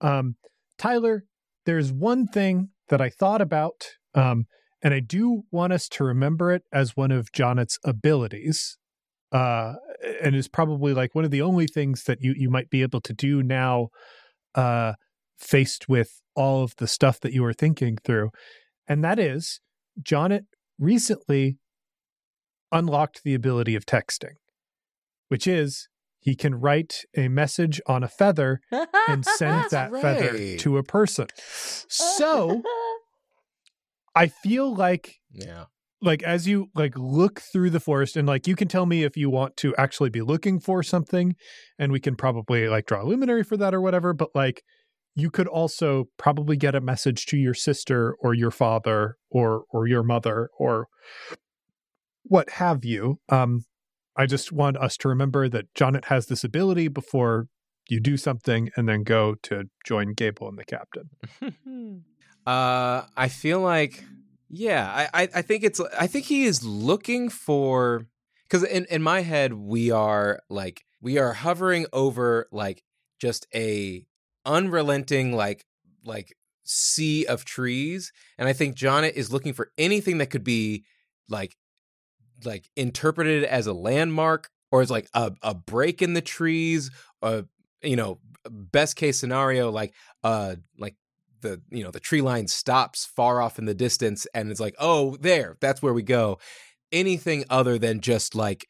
[0.00, 0.36] Um,
[0.76, 1.24] Tyler,
[1.66, 4.46] there's one thing that I thought about, um,
[4.82, 8.76] and I do want us to remember it as one of Jonnit's abilities.
[9.32, 9.74] Uh,
[10.22, 13.00] and is probably like one of the only things that you, you might be able
[13.00, 13.88] to do now,
[14.54, 14.92] uh,
[15.38, 18.30] faced with all of the stuff that you were thinking through.
[18.86, 19.60] And that is
[20.00, 20.44] Jonnit
[20.78, 21.58] recently
[22.72, 24.34] unlocked the ability of texting,
[25.28, 25.88] which is
[26.20, 28.60] he can write a message on a feather
[29.08, 31.26] and send that feather to a person.
[31.36, 32.62] So
[34.14, 35.64] I feel like Yeah.
[36.04, 39.16] Like as you like look through the forest and like you can tell me if
[39.16, 41.34] you want to actually be looking for something
[41.78, 44.62] and we can probably like draw a luminary for that or whatever but like
[45.16, 49.86] you could also probably get a message to your sister or your father or or
[49.86, 50.88] your mother or
[52.24, 53.18] what have you.
[53.28, 53.64] Um
[54.16, 57.48] i just want us to remember that Jonnit has this ability before
[57.88, 62.04] you do something and then go to join Gable and the captain.
[62.46, 64.04] Uh, I feel like,
[64.56, 68.06] yeah, I, I, think it's, I think he is looking for,
[68.44, 72.82] because in in my head we are like we are hovering over like
[73.18, 74.06] just a
[74.44, 75.64] unrelenting like
[76.04, 80.84] like sea of trees, and I think Jonnit is looking for anything that could be
[81.28, 81.56] like
[82.44, 86.90] like interpreted as a landmark or as like a, a break in the trees
[87.22, 87.42] uh
[87.82, 88.18] you know
[88.50, 90.96] best case scenario like uh like
[91.44, 94.74] the you know the tree line stops far off in the distance and it's like
[94.80, 96.38] oh there that's where we go
[96.90, 98.66] anything other than just like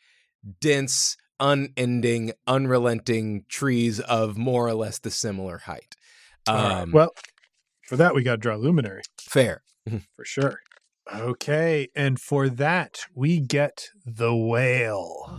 [0.61, 5.97] dense unending unrelenting trees of more or less the similar height
[6.47, 6.93] um right.
[6.93, 7.11] well
[7.87, 9.62] for that we got to draw luminary fair
[10.16, 10.61] for sure.
[11.14, 15.31] Okay, and for that we get the whale.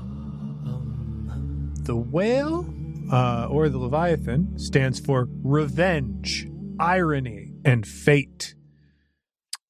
[1.82, 2.68] The whale,
[3.12, 6.48] uh, or the Leviathan, stands for revenge,
[6.80, 8.56] irony, and fate.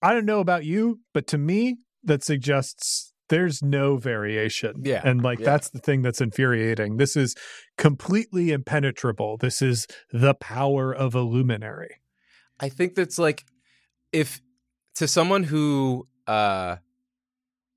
[0.01, 4.82] I don't know about you, but to me, that suggests there's no variation.
[4.84, 5.45] Yeah, And like yeah.
[5.45, 6.97] that's the thing that's infuriating.
[6.97, 7.36] This is
[7.78, 9.38] completely impenetrable.
[9.38, 12.01] This is the power of a luminary.
[12.60, 13.43] I think that's like
[14.12, 14.41] if
[14.95, 16.78] to someone who uh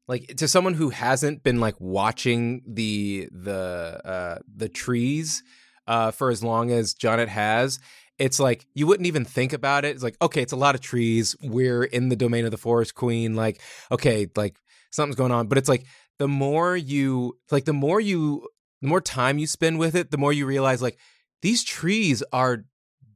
[0.06, 5.42] like to someone who hasn't been like watching the the uh the trees
[5.86, 7.78] uh for as long as Jonnit has
[8.18, 10.80] it's like you wouldn't even think about it it's like okay it's a lot of
[10.80, 13.60] trees we're in the domain of the forest queen like
[13.90, 14.56] okay like
[14.90, 15.84] something's going on but it's like
[16.18, 18.46] the more you like the more you
[18.82, 20.98] the more time you spend with it the more you realize like
[21.42, 22.64] these trees are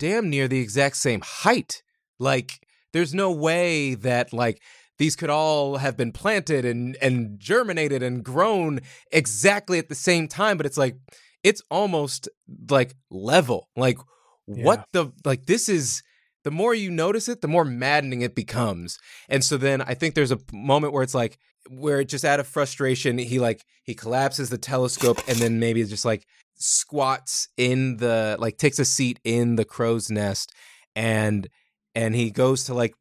[0.03, 1.83] damn near the exact same height.
[2.19, 4.61] Like, there's no way that like
[4.99, 8.81] these could all have been planted and and germinated and grown
[9.11, 10.57] exactly at the same time.
[10.57, 10.97] But it's like
[11.43, 12.29] it's almost
[12.69, 13.69] like level.
[13.77, 13.99] Like,
[14.47, 16.03] what the like this is.
[16.45, 18.99] The more you notice it, the more maddening it becomes.
[19.29, 21.39] And so then I think there's a moment where it's like
[21.71, 25.85] where it just out of frustration he like he collapses the telescope and then maybe
[25.85, 26.27] just like
[26.57, 30.53] squats in the like takes a seat in the crow's nest
[30.95, 31.49] and
[31.95, 32.95] and he goes to like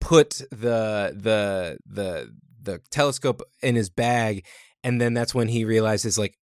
[0.00, 2.30] put the the the
[2.62, 4.44] the telescope in his bag
[4.82, 6.34] and then that's when he realizes like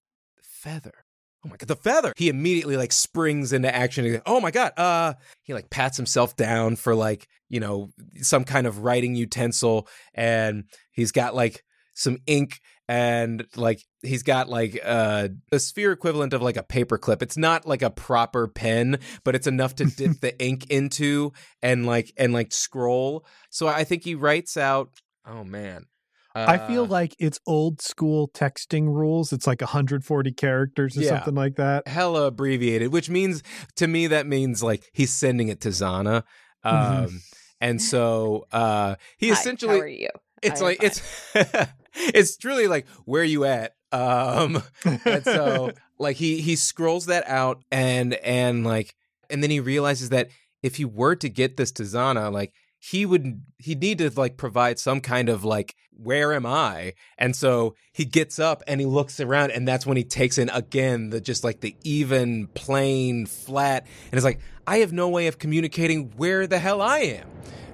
[0.43, 1.01] feather
[1.45, 5.12] oh my god the feather he immediately like springs into action oh my god uh
[5.43, 10.64] he like pats himself down for like you know some kind of writing utensil and
[10.93, 11.62] he's got like
[11.95, 17.22] some ink and like he's got like uh, a sphere equivalent of like a paperclip.
[17.22, 21.32] It's not like a proper pen, but it's enough to dip the ink into
[21.62, 23.24] and like and like scroll.
[23.51, 24.90] So I think he writes out.
[25.24, 25.86] Oh man,
[26.34, 29.32] I feel Uh, like it's old school texting rules.
[29.32, 31.10] It's like 140 characters or Yeah.
[31.10, 31.86] something like that.
[31.86, 33.42] hella abbreviated, which means
[33.76, 36.22] to me that means like he's sending it to Zana.
[36.64, 37.20] Um, Mhm.
[37.60, 40.08] And so uh, he Hi, essentially how are you?
[40.42, 41.00] it's I like it's
[41.94, 44.62] it's truly like where you at um
[45.04, 48.94] and so like he he scrolls that out and and like
[49.30, 50.28] and then he realizes that
[50.62, 52.52] if he were to get this to Zana like
[52.84, 56.94] he would he'd need to like provide some kind of like where am I?
[57.16, 60.48] And so he gets up and he looks around and that's when he takes in
[60.48, 65.28] again the just like the even plain flat and it's like I have no way
[65.28, 67.28] of communicating where the hell I am.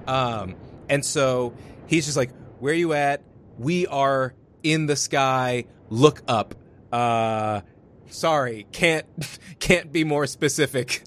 [0.06, 0.56] Um
[0.90, 1.54] and so
[1.86, 3.22] he's just like where you at?
[3.56, 5.64] We are in the sky.
[5.88, 6.54] Look up.
[6.92, 7.62] Uh
[8.10, 9.06] sorry can't
[9.58, 11.02] can't be more specific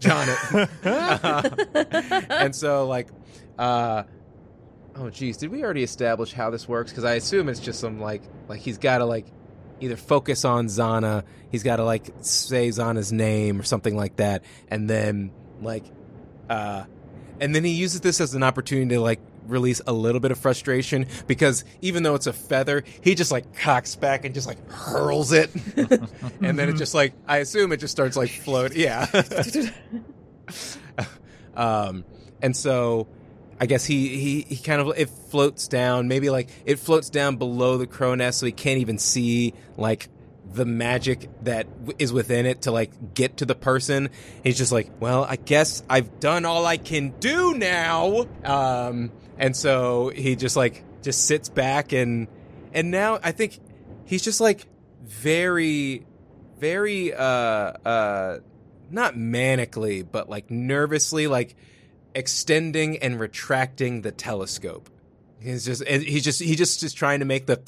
[0.00, 0.68] Jonathan.
[2.30, 3.10] And so like
[3.58, 4.02] uh
[4.96, 6.90] oh geez did we already establish how this works?
[6.90, 9.26] Because i assume it's just some like like he's got to like
[9.80, 14.44] either focus on zana he's got to like say zana's name or something like that
[14.68, 15.84] and then like
[16.48, 16.84] uh
[17.40, 20.38] and then he uses this as an opportunity to like release a little bit of
[20.38, 24.70] frustration because even though it's a feather he just like cocks back and just like
[24.70, 25.50] hurls it.
[26.40, 29.06] And then it just like i assume it just starts like float yeah.
[31.56, 32.04] Um
[32.42, 33.06] and so
[33.60, 36.08] I guess he, he he kind of it floats down.
[36.08, 40.08] Maybe like it floats down below the crow nest, so he can't even see like
[40.52, 41.66] the magic that
[41.98, 44.10] is within it to like get to the person.
[44.42, 48.26] He's just like, well, I guess I've done all I can do now.
[48.44, 52.28] Um, and so he just like just sits back and
[52.72, 53.58] and now I think
[54.04, 54.66] he's just like
[55.02, 56.06] very
[56.58, 58.38] very uh uh
[58.90, 61.56] not manically but like nervously like
[62.14, 64.88] extending and retracting the telescope
[65.40, 67.58] he's just he's just he just is trying to make the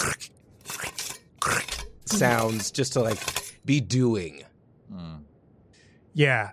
[2.04, 3.18] sounds just to like
[3.64, 4.42] be doing
[4.90, 5.16] Hmm.
[6.14, 6.50] Yeah.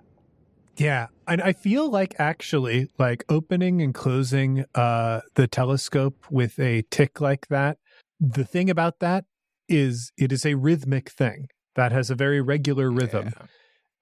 [0.78, 1.08] Yeah.
[1.28, 7.22] And I feel like actually like opening and closing uh the telescope with a tick
[7.22, 7.78] like that,
[8.20, 9.26] the thing about that
[9.70, 13.32] is it is a rhythmic thing that has a very regular rhythm.
[13.38, 13.46] Yeah.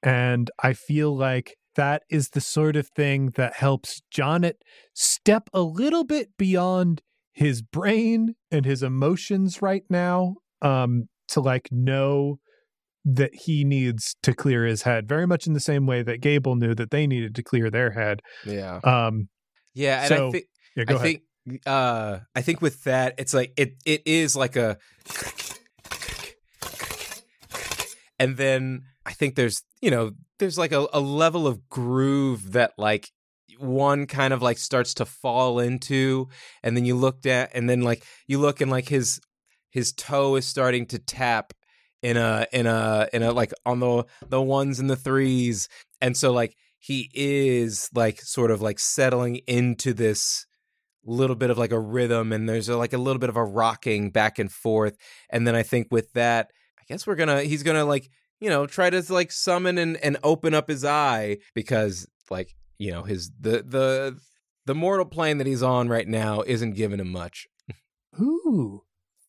[0.03, 4.55] And I feel like that is the sort of thing that helps Jonnit
[4.93, 7.01] step a little bit beyond
[7.33, 12.39] his brain and his emotions right now um, to like know
[13.05, 16.55] that he needs to clear his head, very much in the same way that Gable
[16.55, 18.21] knew that they needed to clear their head.
[18.45, 19.29] yeah Um,
[19.73, 20.45] yeah and i think
[20.75, 21.05] yeah, go I ahead.
[21.47, 24.77] think uh I think with that it's like it it is like a
[28.19, 32.73] and then I think there's you know there's like a, a level of groove that
[32.77, 33.09] like
[33.59, 36.27] one kind of like starts to fall into
[36.63, 39.19] and then you looked at and then like you look and like his
[39.69, 41.53] his toe is starting to tap
[42.01, 45.67] in a in a in a like on the the ones and the threes
[45.99, 50.45] and so like he is like sort of like settling into this
[51.05, 53.43] little bit of like a rhythm and there's a, like a little bit of a
[53.43, 54.97] rocking back and forth
[55.29, 58.09] and then i think with that i guess we're gonna he's gonna like
[58.41, 62.91] you know try to like summon and, and open up his eye because like you
[62.91, 64.19] know his the the
[64.65, 67.47] the mortal plane that he's on right now isn't giving him much
[68.19, 68.83] ooh,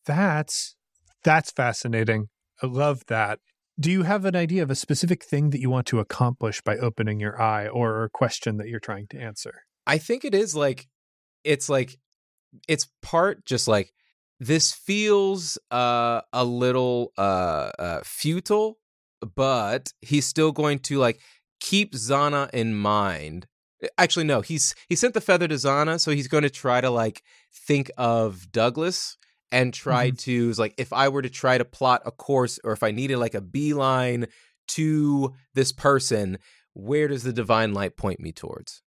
[0.05, 0.77] that's
[1.25, 2.29] that's fascinating.
[2.63, 3.39] I love that.
[3.79, 6.77] Do you have an idea of a specific thing that you want to accomplish by
[6.77, 9.63] opening your eye or a question that you're trying to answer?
[9.87, 10.89] I think it is like
[11.45, 11.99] it's like
[12.69, 13.93] it's part just like
[14.39, 18.79] this feels uh a little uh, uh futile
[19.35, 21.21] but he's still going to like
[21.61, 23.47] keep Zana in mind.
[23.83, 26.81] Eh, actually no, he's he sent the feather to Zana so he's going to try
[26.81, 27.23] to like
[27.67, 29.17] think of Douglas
[29.51, 30.17] and try mm-hmm.
[30.17, 33.19] to like if I were to try to plot a course or if I needed
[33.19, 34.27] like a beeline
[34.69, 36.39] to this person,
[36.75, 38.83] where does the divine light point me towards?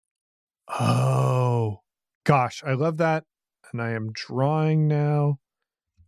[0.79, 1.79] Oh,
[2.23, 3.25] gosh, I love that.
[3.71, 5.39] And I am drawing now.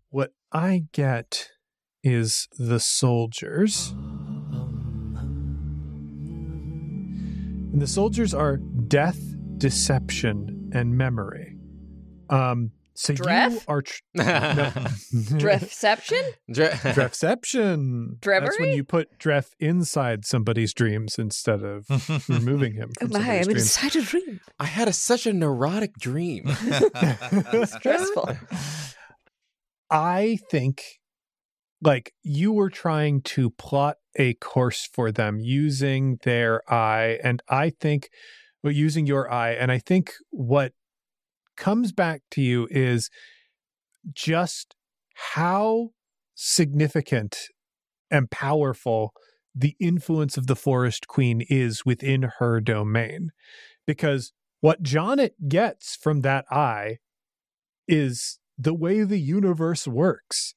[0.09, 1.49] What I get
[2.03, 3.93] is the soldiers.
[7.71, 9.19] And the soldiers are death,
[9.57, 11.57] deception, and memory.
[12.29, 13.63] Um, so you Dref?
[13.67, 16.21] are tr- Drefception?
[16.51, 18.17] Dre- Drefception.
[18.21, 21.87] That's when you put Dref inside somebody's dreams instead of
[22.29, 22.91] removing him.
[23.01, 23.61] Oh From my, somebody's I'm dreams.
[23.61, 24.39] inside a dream.
[24.59, 26.45] I had a, such a neurotic dream.
[27.65, 28.29] Stressful.
[29.89, 30.83] I think
[31.84, 37.71] like you were trying to plot a course for them using their eye and I
[37.71, 38.09] think
[38.63, 40.73] well using your eye and I think what
[41.57, 43.09] comes back to you is
[44.13, 44.75] just
[45.34, 45.89] how
[46.36, 47.38] significant
[48.09, 49.13] and powerful
[49.55, 53.29] the influence of the forest queen is within her domain
[53.86, 56.97] because what Jonnit gets from that eye
[57.88, 60.55] is the way the universe works.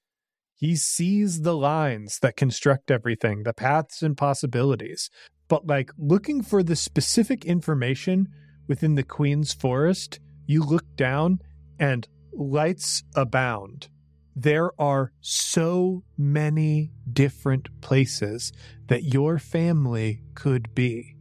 [0.56, 5.10] He sees the lines that construct everything, the paths and possibilities.
[5.48, 8.26] But, like, looking for the specific information
[8.66, 11.40] within the Queen's Forest, you look down
[11.78, 13.88] and lights abound.
[14.34, 18.52] There are so many different places
[18.88, 21.14] that your family could be.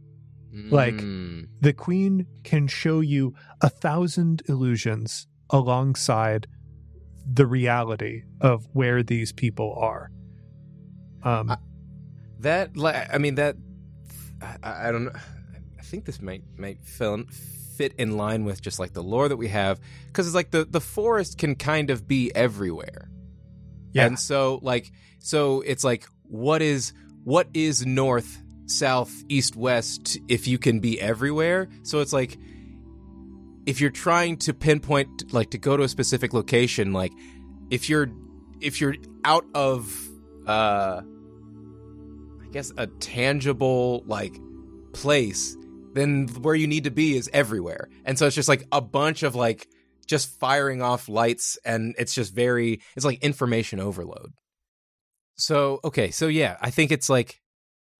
[0.70, 1.48] Like- Mm.
[1.60, 6.46] The Queen can show you a thousand illusions alongside
[7.30, 10.10] the reality of where these people are.
[11.22, 11.58] Um, I-
[12.40, 13.56] that, like, I mean, that,
[14.62, 15.12] I, I don't know.
[15.78, 17.24] I think this might might fill,
[17.76, 20.64] fit in line with just like the lore that we have, because it's like the
[20.64, 23.08] the forest can kind of be everywhere.
[23.92, 26.92] yeah, And so like so it's like what is
[27.24, 31.68] what is north, south, east, west if you can be everywhere?
[31.84, 32.36] So it's like
[33.66, 37.12] if you're trying to pinpoint like to go to a specific location like
[37.70, 38.08] if you're
[38.60, 38.94] if you're
[39.24, 40.08] out of
[40.46, 41.02] uh
[42.42, 44.38] I guess a tangible like
[44.92, 45.56] place
[45.96, 47.88] then where you need to be is everywhere.
[48.04, 49.66] And so it's just like a bunch of like
[50.06, 54.32] just firing off lights and it's just very it's like information overload.
[55.36, 57.40] So, okay, so yeah, I think it's like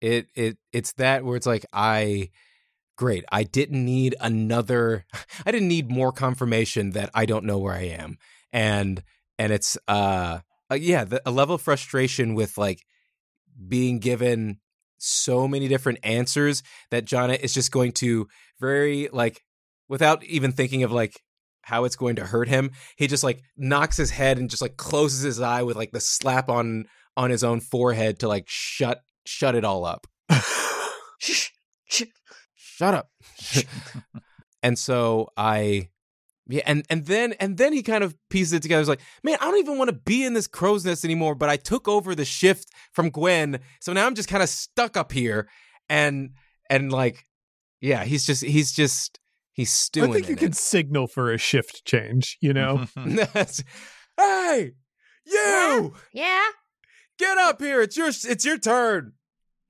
[0.00, 2.30] it it it's that where it's like I
[2.96, 5.04] great, I didn't need another
[5.46, 8.18] I didn't need more confirmation that I don't know where I am.
[8.52, 9.02] And
[9.38, 10.40] and it's uh,
[10.70, 12.84] uh yeah, the, a level of frustration with like
[13.68, 14.58] being given
[14.98, 18.26] so many different answers that Jonna is just going to
[18.60, 19.42] very like
[19.88, 21.20] without even thinking of like
[21.62, 24.76] how it's going to hurt him, he just like knocks his head and just like
[24.76, 26.86] closes his eye with like the slap on
[27.16, 30.06] on his own forehead to like shut shut it all up.
[32.76, 32.84] Shh, shh.
[32.84, 33.10] Shut up.
[34.62, 35.88] and so I
[36.48, 38.80] yeah, and and then and then he kind of pieces it together.
[38.80, 41.34] He's like, man, I don't even want to be in this crow's nest anymore.
[41.34, 44.96] But I took over the shift from Gwen, so now I'm just kind of stuck
[44.96, 45.48] up here,
[45.88, 46.30] and
[46.70, 47.26] and like,
[47.80, 49.18] yeah, he's just he's just
[49.52, 50.10] he's stewing.
[50.10, 50.56] I think you in can it.
[50.56, 52.86] signal for a shift change, you know?
[54.16, 54.72] hey,
[55.26, 56.44] you Yeah?
[57.18, 57.82] get up here.
[57.82, 59.14] It's your it's your turn.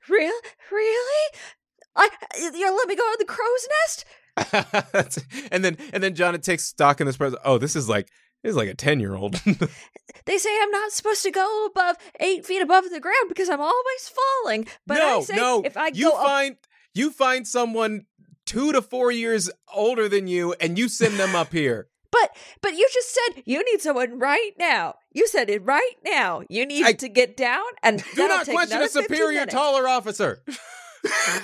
[0.09, 0.32] Real?
[0.70, 1.38] Really?
[1.97, 4.05] I you'll let me go in the crow's nest?
[5.53, 7.38] and then and then John takes stock in this person.
[7.44, 8.09] Oh, this is like
[8.42, 9.40] this is like a ten year old.
[10.24, 13.61] They say I'm not supposed to go above eight feet above the ground because I'm
[13.61, 14.11] always
[14.42, 14.66] falling.
[14.86, 15.62] But no, I say no.
[15.64, 16.57] if I you go up, find
[16.94, 18.07] you find someone
[18.44, 21.88] two to four years older than you, and you send them up here.
[22.11, 22.30] but
[22.61, 24.97] but you just said you need someone right now.
[25.12, 26.42] You said it right now.
[26.49, 29.55] You need I- to get down and Do not question a superior, minutes.
[29.55, 30.42] taller officer.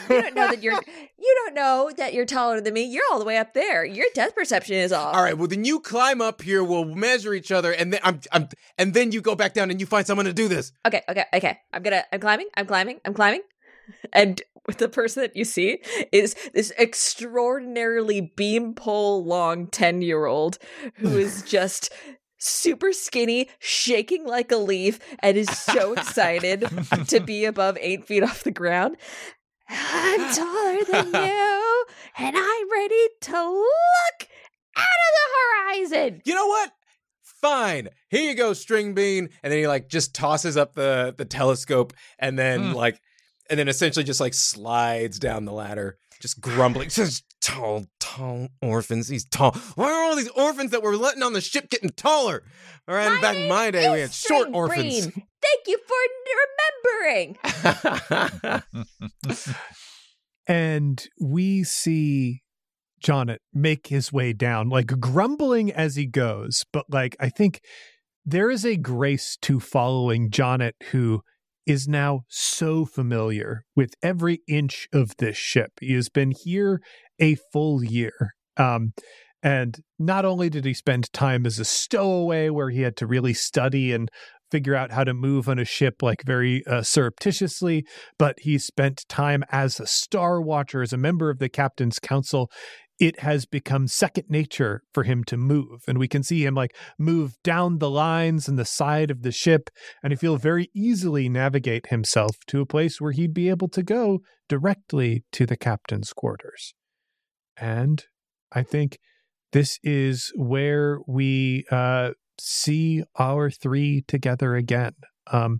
[0.08, 0.72] You don't know that you're
[1.18, 2.84] you don't know that you're taller than me.
[2.84, 3.84] You're all the way up there.
[3.84, 5.14] Your depth perception is off.
[5.14, 6.62] All right, well then you climb up here.
[6.62, 8.48] We'll measure each other, and then I'm, I'm,
[8.78, 10.72] and then you go back down, and you find someone to do this.
[10.86, 11.58] Okay, okay, okay.
[11.72, 13.42] I'm gonna I'm climbing, I'm climbing, I'm climbing.
[14.12, 14.40] And
[14.78, 15.80] the person that you see
[16.12, 20.58] is this extraordinarily beam pole long 10 year old
[20.94, 21.92] who is just
[22.38, 26.64] super skinny, shaking like a leaf, and is so excited
[27.08, 28.96] to be above eight feet off the ground.
[29.72, 31.84] I'm taller than you,
[32.18, 34.28] and I'm ready to look
[34.76, 36.22] out of the horizon.
[36.24, 36.72] You know what?
[37.22, 37.88] Fine.
[38.08, 39.28] Here you go, string bean.
[39.42, 42.72] And then he like just tosses up the the telescope, and then Hmm.
[42.74, 43.00] like,
[43.50, 46.88] and then essentially just like slides down the ladder, just grumbling.
[46.88, 49.08] Just tall, tall orphans.
[49.08, 49.52] These tall.
[49.74, 52.44] Why are all these orphans that we're letting on the ship getting taller?
[52.88, 55.06] All right, My back in my day, we had short String orphans.
[55.06, 55.26] Bean.
[55.42, 55.96] Thank you for
[57.00, 58.62] remembering.
[60.46, 62.42] and we see
[63.04, 66.64] Jonnit make his way down, like grumbling as he goes.
[66.72, 67.60] But like, I think
[68.24, 71.22] there is a grace to following Jonnit, who
[71.66, 75.72] is now so familiar with every inch of this ship.
[75.80, 76.80] He has been here
[77.20, 78.34] a full year.
[78.56, 78.92] Um,
[79.42, 83.34] and not only did he spend time as a stowaway where he had to really
[83.34, 84.08] study and
[84.52, 87.84] figure out how to move on a ship like very uh, surreptitiously,
[88.18, 92.50] but he spent time as a star watcher, as a member of the captain's council.
[93.02, 95.82] It has become second nature for him to move.
[95.88, 99.32] And we can see him like move down the lines and the side of the
[99.32, 99.70] ship.
[100.04, 104.20] And he'll very easily navigate himself to a place where he'd be able to go
[104.48, 106.74] directly to the captain's quarters.
[107.56, 108.04] And
[108.52, 109.00] I think
[109.50, 114.92] this is where we uh, see our three together again.
[115.32, 115.58] Um,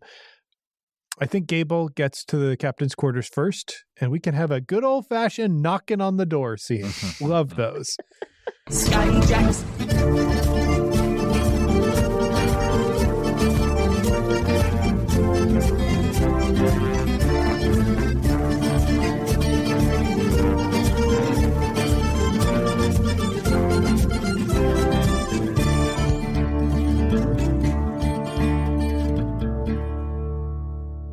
[1.19, 4.83] I think Gable gets to the captain's quarters first, and we can have a good
[4.83, 6.91] old fashioned knocking on the door scene.
[7.21, 7.97] Love those.
[8.71, 10.72] Scotty Jacks.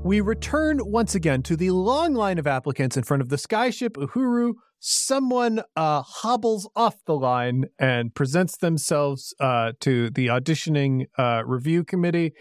[0.10, 3.91] We return once again to the long line of applicants in front of the skyship
[3.91, 4.53] Uhuru.
[4.80, 11.84] Someone uh, hobbles off the line and presents themselves uh, to the auditioning uh, review
[11.84, 12.34] committee.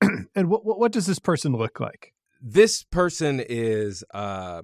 [0.34, 2.14] and what, what what does this person look like?
[2.42, 4.62] this person is uh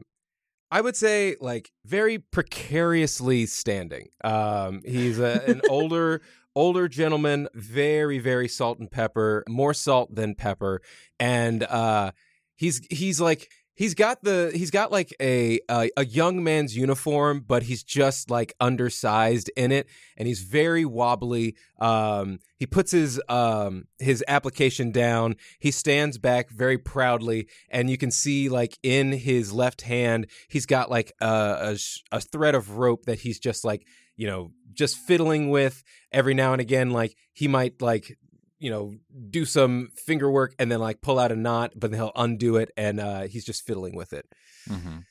[0.70, 4.08] I would say like very precariously standing.
[4.24, 6.22] Um he's a, an older
[6.56, 10.80] older gentleman, very very salt and pepper, more salt than pepper
[11.20, 12.12] and uh
[12.58, 13.48] he's he's like
[13.78, 18.52] He's got the he's got like a, a young man's uniform, but he's just like
[18.58, 19.86] undersized in it,
[20.16, 21.54] and he's very wobbly.
[21.78, 25.36] Um, he puts his um his application down.
[25.60, 30.66] He stands back very proudly, and you can see like in his left hand, he's
[30.66, 31.76] got like a
[32.10, 33.86] a, a thread of rope that he's just like
[34.16, 36.90] you know just fiddling with every now and again.
[36.90, 38.18] Like he might like
[38.58, 38.94] you know,
[39.30, 42.56] do some finger work and then like pull out a knot, but then he'll undo
[42.56, 44.26] it and uh, he's just fiddling with it.
[44.68, 45.04] Mhm.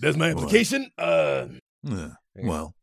[0.00, 0.90] There's my application.
[0.98, 1.46] Uh,
[1.88, 2.74] Uh, well,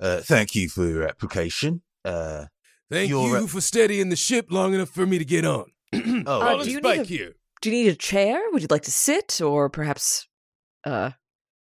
[0.00, 1.82] uh, thank you for your application.
[2.04, 2.46] Uh,
[2.90, 5.66] thank You're for steadying the ship long enough for me to get on.
[5.94, 7.32] oh, Uh, Roland do you Spike need a- here.
[7.62, 8.40] Do you need a chair?
[8.52, 10.28] Would you like to sit, or perhaps,
[10.84, 11.12] uh,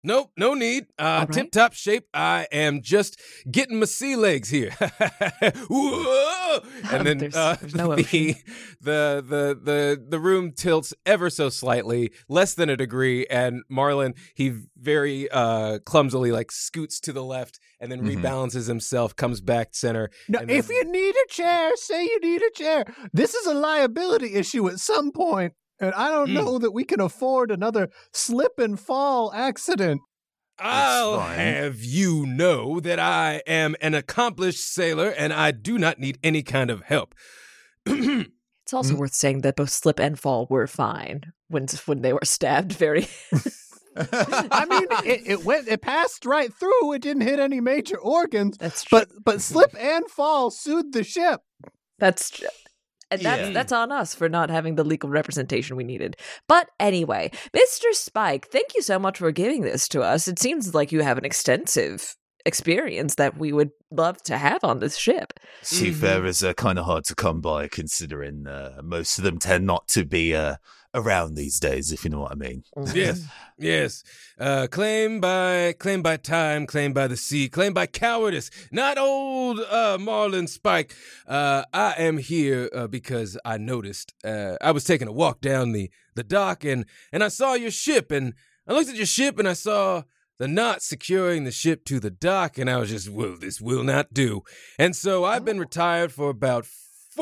[0.02, 0.86] Nope, no need.
[0.98, 1.32] Uh, right.
[1.32, 2.04] Tip top shape.
[2.14, 3.20] I am just
[3.50, 4.70] getting my sea legs here.
[5.68, 6.60] Whoa!
[6.92, 8.34] And then There's- uh, there's no the,
[8.80, 14.14] the the the the room tilts ever so slightly, less than a degree, and Marlin
[14.34, 18.16] he very uh, clumsily like scoots to the left and then Mhm.
[18.22, 20.10] rebalances himself, comes back center.
[20.28, 22.84] Now, if you need a chair, say you need a chair.
[23.12, 26.34] This is a liability issue at some point, and I don't Hmm.
[26.34, 30.00] know that we can afford another slip and fall accident.
[30.58, 36.18] I'll have you know that I am an accomplished sailor and I do not need
[36.22, 37.14] any kind of help.
[37.86, 42.20] it's also worth saying that both slip and fall were fine when when they were
[42.24, 42.72] stabbed.
[42.74, 43.08] Very.
[43.96, 46.92] I mean, it, it went, it passed right through.
[46.92, 49.00] It didn't hit any major organs, That's true.
[49.00, 51.40] but but slip and fall sued the ship.
[51.98, 52.44] That's tr-
[53.10, 53.52] and that's Yeah.
[53.52, 56.16] that's on us for not having the legal representation we needed.
[56.48, 57.92] But anyway, Mr.
[57.92, 60.28] Spike, thank you so much for giving this to us.
[60.28, 62.16] It seems like you have an extensive
[62.46, 65.38] experience that we would love to have on this ship.
[65.62, 69.86] seafarers are kind of hard to come by, considering uh, most of them tend not
[69.88, 70.56] to be uh,
[70.94, 72.64] around these days, if you know what I mean.
[72.94, 73.24] Yes,
[73.58, 74.02] yes.
[74.38, 78.50] Uh, claim by claim by time, claim by the sea, claim by cowardice.
[78.72, 80.94] Not old uh, Marlin Spike.
[81.26, 84.14] Uh, I am here uh, because I noticed.
[84.24, 87.70] Uh, I was taking a walk down the the dock and and I saw your
[87.70, 88.34] ship and
[88.66, 90.02] I looked at your ship and I saw
[90.38, 93.84] the knot securing the ship to the dock and I was just, well, this will
[93.84, 94.42] not do.
[94.78, 96.66] And so I've been retired for about.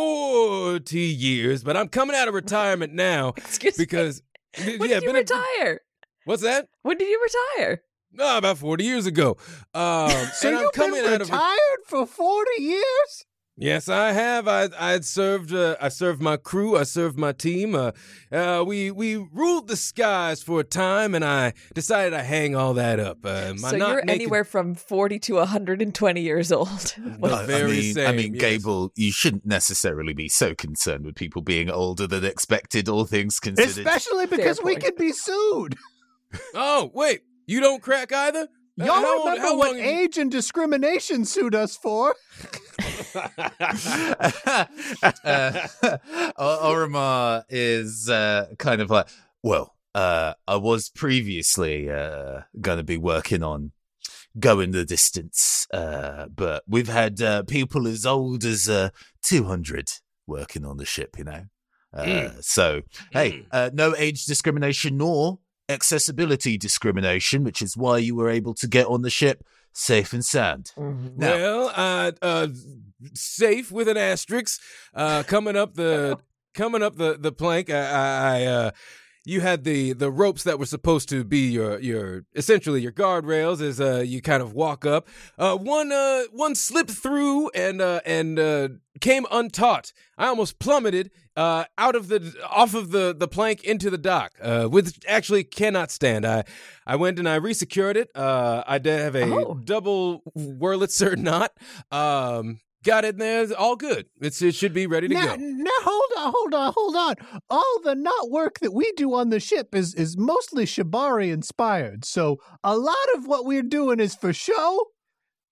[0.03, 4.23] 40 years, but I'm coming out of retirement now Excuse because
[4.65, 4.79] me.
[4.79, 5.81] When yeah, did you been a- retire?
[6.25, 6.69] What's that?
[6.83, 7.21] When did you
[7.57, 7.83] retire?
[8.13, 9.37] No, about 40 years ago.
[9.75, 13.27] Um, So you've been coming out of retired for forty years.
[13.61, 14.47] Yes, I have.
[14.47, 15.53] I I served.
[15.53, 16.77] Uh, I served my crew.
[16.77, 17.75] I served my team.
[17.75, 17.91] Uh,
[18.31, 22.75] uh, we we ruled the skies for a time, and I decided to hang all
[22.75, 23.19] that up.
[23.25, 26.95] Uh, so you're naked- anywhere from 40 to 120 years old.
[27.21, 28.41] The I- I very mean, I mean, yes.
[28.41, 33.41] Gable, you shouldn't necessarily be so concerned with people being older than expected, all things
[33.41, 33.85] considered.
[33.87, 35.75] Especially because we could be sued.
[36.55, 38.47] Oh wait, you don't crack either.
[38.81, 42.15] Uh, Y'all how remember how what you- age and discrimination sued us for?
[43.15, 44.65] Uh,
[46.39, 49.09] Orimar is uh, kind of like,
[49.43, 53.73] well, uh, I was previously uh, going to be working on
[54.39, 58.91] going the distance, uh, but we've had uh, people as old as uh,
[59.23, 59.89] 200
[60.27, 61.45] working on the ship, you know.
[61.93, 62.45] Uh, Mm.
[62.45, 62.83] So,
[63.13, 65.39] hey, uh, no age discrimination nor
[65.71, 70.25] accessibility discrimination, which is why you were able to get on the ship safe and
[70.25, 70.73] sound.
[70.77, 71.17] Mhm.
[71.17, 72.49] Now- Well, uh, uh,
[73.15, 74.61] safe with an asterisk.
[74.95, 76.19] Uh, coming up the
[76.55, 77.71] coming up the the plank.
[77.71, 78.71] I, I, uh,
[79.25, 83.61] you had the the ropes that were supposed to be your your essentially your guardrails
[83.61, 85.07] as uh you kind of walk up.
[85.37, 88.69] Uh, one uh one slipped through and uh and uh
[89.01, 89.93] came untaught.
[90.17, 94.33] I almost plummeted uh out of the off of the the plank into the dock.
[94.41, 96.25] Uh, which actually cannot stand.
[96.25, 96.45] I
[96.87, 98.09] I went and I resecured it.
[98.15, 99.55] Uh, I did have a Oh.
[99.63, 101.53] double Wurlitzer knot.
[101.93, 103.47] Um, got it there.
[103.57, 104.07] All good.
[104.21, 105.43] It's it should be ready to Now, go.
[105.43, 107.41] now, hold on, hold on, hold on.
[107.51, 112.05] All the knot work that we do on the ship is is mostly Shibari inspired.
[112.05, 114.87] So a lot of what we're doing is for show,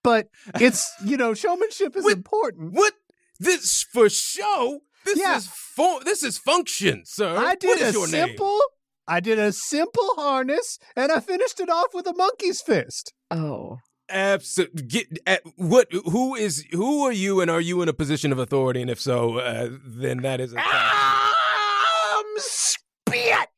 [0.02, 0.28] but
[0.60, 2.72] it's you know showmanship is What- important.
[2.72, 2.94] What
[3.38, 4.80] this for show?
[5.04, 5.36] This Yeah.
[5.36, 7.36] is for this is function, sir.
[7.36, 8.28] I did what is a your name?
[8.28, 8.58] simple,
[9.06, 13.12] I did a simple harness, and I finished it off with a monkey's fist.
[13.30, 13.76] Oh.
[14.08, 14.82] Absolutely.
[14.82, 15.88] Get at what?
[15.92, 16.64] Who is?
[16.72, 17.40] Who are you?
[17.40, 18.80] And are you in a position of authority?
[18.80, 20.58] And if so, uh, then that is a.
[20.58, 23.48] Um, spit.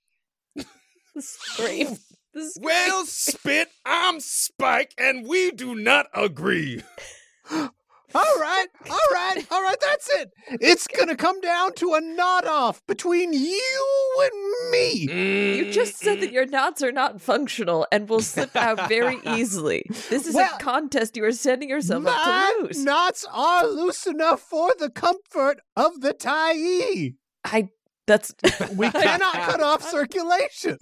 [1.18, 1.98] Scream.
[2.34, 3.68] This is well, spit.
[3.84, 6.82] I'm Spike, and we do not agree.
[8.14, 9.76] All right, all right, all right.
[9.80, 10.32] That's it.
[10.60, 14.92] It's gonna come down to a nod off between you and me.
[15.56, 16.32] You just said that mm.
[16.32, 19.84] your knots are not functional and will slip out very easily.
[20.08, 22.82] This is Well, a contest you are setting yourself up to lose.
[22.82, 27.12] knots are loose enough for the comfort of the tie.
[27.44, 27.68] I
[28.06, 28.34] that's
[28.74, 30.78] We cannot cut off circulation.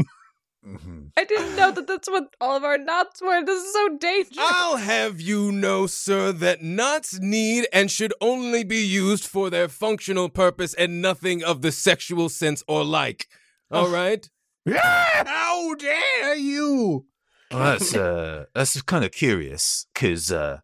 [0.66, 1.12] Mhm.
[1.16, 3.44] I didn't know that that's what all of our knots were.
[3.44, 4.36] This is so dangerous.
[4.40, 9.68] I'll have you know, sir, that knots need and should only be used for their
[9.68, 13.28] functional purpose and nothing of the sexual sense or like.
[13.70, 14.28] All right?
[14.68, 17.06] How dare you?
[17.52, 20.59] Well, that's uh, that's kind of curious because uh,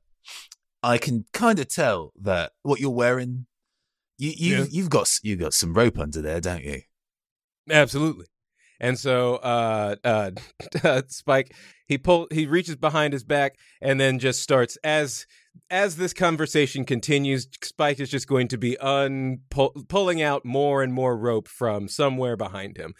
[0.82, 3.46] I can kind of tell that what you're wearing,
[4.18, 4.64] you you Yeah.
[4.68, 6.82] you've got s- you got some rope under there, don't you?
[7.70, 8.26] Absolutely.
[8.82, 9.94] And so uh
[10.84, 11.54] uh Spike
[11.86, 15.26] he pull he reaches behind his back and then just starts as
[15.70, 20.92] as this conversation continues Spike is just going to be un pulling out more and
[20.92, 22.94] more rope from somewhere behind him.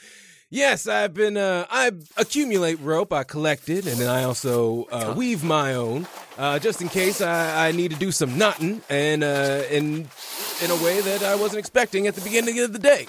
[0.49, 5.43] Yes, I've been uh I accumulate rope, I collected, and then I also uh, weave
[5.43, 6.07] my own
[6.39, 10.09] uh just in case I I need to do some knotting and uh in
[10.63, 13.09] in a way that I wasn't expecting at the beginning of the day.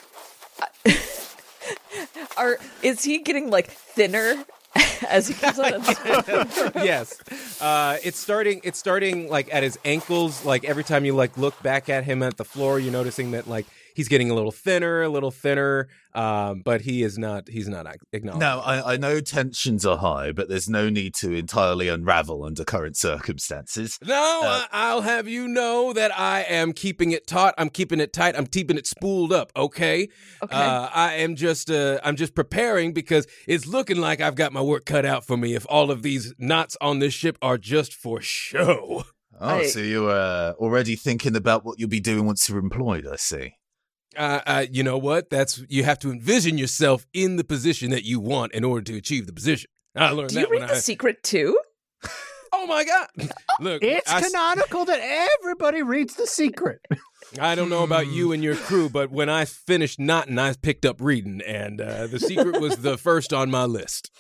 [2.38, 4.44] Are is he getting like thinner
[5.10, 5.72] as he keeps on?
[6.84, 7.20] yes.
[7.62, 8.62] Uh, it's starting.
[8.64, 10.44] It's starting like at his ankles.
[10.46, 13.48] Like every time you like look back at him at the floor, you're noticing that
[13.48, 15.88] like he's getting a little thinner, a little thinner.
[16.16, 17.48] Um, but he is not.
[17.50, 18.42] He's not ac- acknowledged.
[18.42, 22.64] No, I, I know tensions are high, but there's no need to entirely unravel under
[22.64, 23.98] current circumstances.
[24.06, 24.14] No,
[24.44, 27.56] Uh, I, I'll have you know that I am keeping it taut.
[27.58, 28.36] I'm keeping it tight.
[28.38, 29.52] I'm keeping it spooled up.
[29.56, 30.08] Okay.
[30.44, 30.56] Okay.
[30.56, 31.72] Uh, I am just.
[31.72, 35.36] Uh, I'm just preparing because it's looking like I've got my work cut out for
[35.38, 35.56] me.
[35.56, 39.04] If all of these knots on this ship are just for show.
[39.42, 43.08] Oh, I- so you're uh, already thinking about what you'll be doing once you're employed,
[43.12, 43.56] I see.
[44.18, 45.30] Uh, uh, you know what?
[45.30, 48.98] That's you have to envision yourself in the position that you want in order to
[48.98, 49.70] achieve the position.
[49.96, 50.80] I learned Do that you when read The I.
[50.80, 51.58] Secret too?
[52.56, 53.08] Oh my god!
[53.60, 55.00] Look, It's I, s- canonical that
[55.42, 56.82] everybody reads the secret.
[57.42, 60.86] I don't know about you and your crew, but when I finished knotting, I picked
[60.86, 64.12] up reading, and uh, the secret was the first on my list.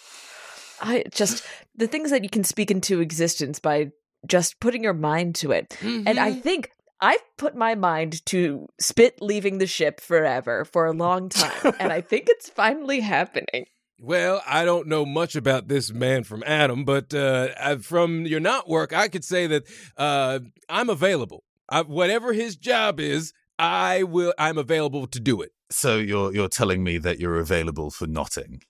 [0.81, 1.43] I just
[1.75, 3.91] the things that you can speak into existence by
[4.25, 5.77] just putting your mind to it.
[5.81, 6.19] And Mm-hmm.
[6.19, 6.71] I think
[7.01, 11.73] I've put my mind to spit leaving the ship forever for a long time.
[11.79, 13.65] and I think it's finally happening.
[13.99, 18.67] Well, I don't know much about this man from Adam, but uh, from your knot
[18.67, 19.63] work, I could say that
[19.95, 21.45] uh, I'm available.
[21.69, 24.33] I, whatever his job is, I will.
[24.37, 25.51] I'm available to do it.
[25.69, 28.63] So you're you're telling me that you're available for knotting.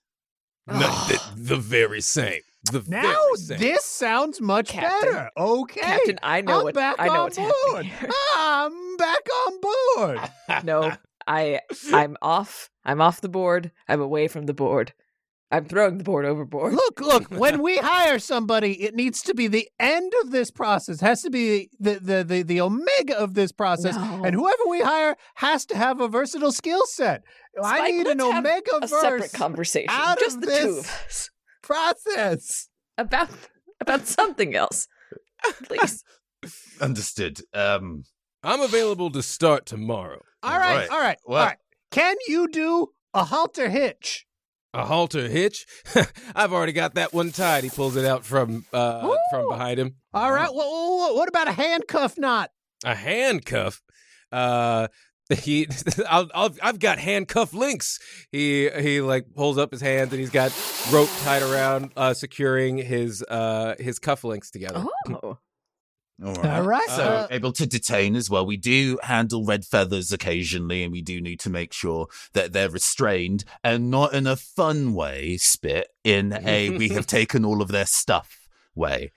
[0.68, 2.42] No, the, the very same.
[2.72, 5.12] The Now this sounds much Captain.
[5.12, 5.30] better.
[5.38, 7.86] Okay, Captain, I know I'm what back I know on what's board.
[7.86, 8.16] happening.
[8.36, 10.20] I'm back on board.
[10.64, 10.94] No,
[11.28, 11.60] I
[11.92, 12.70] I'm off.
[12.86, 13.72] I'm off the board.
[13.88, 14.94] I'm away from the board.
[15.52, 16.74] I'm throwing the board overboard.
[16.74, 21.00] Look, look, when we hire somebody, it needs to be the end of this process,
[21.02, 23.96] has to be the the the, the omega of this process.
[23.96, 24.24] No.
[24.24, 27.24] And whoever we hire has to have a versatile skill set.
[27.62, 30.78] I need an let's omega a separate verse conversation, out just of the this two
[30.80, 31.30] of us,
[31.64, 32.70] process.
[32.98, 33.30] about
[33.82, 34.88] about something else,
[35.64, 36.04] please.
[36.82, 37.42] Understood.
[37.54, 38.04] Um,
[38.44, 40.22] I'm available to start tomorrow.
[40.44, 40.90] All right, right.
[40.92, 41.58] all right, Well- all right.
[41.92, 44.26] Can you do a halter hitch?
[44.74, 45.66] A halter hitch?
[46.36, 47.64] I've already got that one tied.
[47.64, 49.96] He pulls it out from uh, from behind him.
[50.14, 50.52] All right.
[50.52, 52.50] Well, what about a handcuff knot?
[52.84, 53.82] A handcuff.
[54.32, 54.88] Uh,
[55.30, 55.68] he,
[56.10, 58.00] I'll, I'll, I've got handcuff links.
[58.32, 60.52] He, he like pulls up his hands and he's got
[60.92, 64.86] rope tied around, uh, securing his, uh, his cuff links together.
[65.10, 65.38] Oh,
[66.22, 66.88] all All right.
[66.90, 68.46] So Uh, able to detain as well.
[68.46, 72.70] We do handle red feathers occasionally, and we do need to make sure that they're
[72.70, 75.38] restrained and not in a fun way.
[75.38, 79.12] Spit in a we have taken all of their stuff way.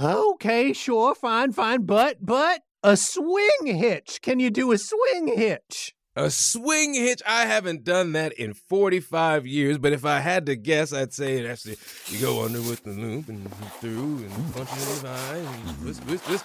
[0.00, 4.20] Okay, sure, fine, fine, but but a swing hitch.
[4.22, 5.94] Can you do a swing hitch?
[6.18, 7.20] A swing hitch.
[7.26, 11.42] I haven't done that in 45 years, but if I had to guess, I'd say
[11.42, 11.76] that's the,
[12.06, 15.36] you go under with the loop and through and punch it in the eye
[15.68, 16.44] and twist, twist, twist.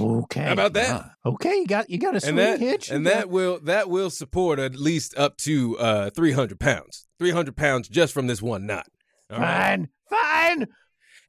[0.00, 0.42] Okay.
[0.44, 0.90] How about that?
[0.90, 1.14] Ah.
[1.30, 2.90] Okay, you got you got a swing and that hitch.
[2.90, 7.56] and you that will that will support at least up to uh 300 pounds 300
[7.56, 8.86] pounds just from this one knot
[9.30, 9.88] All right?
[10.10, 10.66] fine, fine.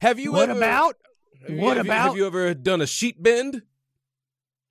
[0.02, 0.96] have you what ever, about
[1.48, 3.62] what have you- about- have you ever done a sheet bend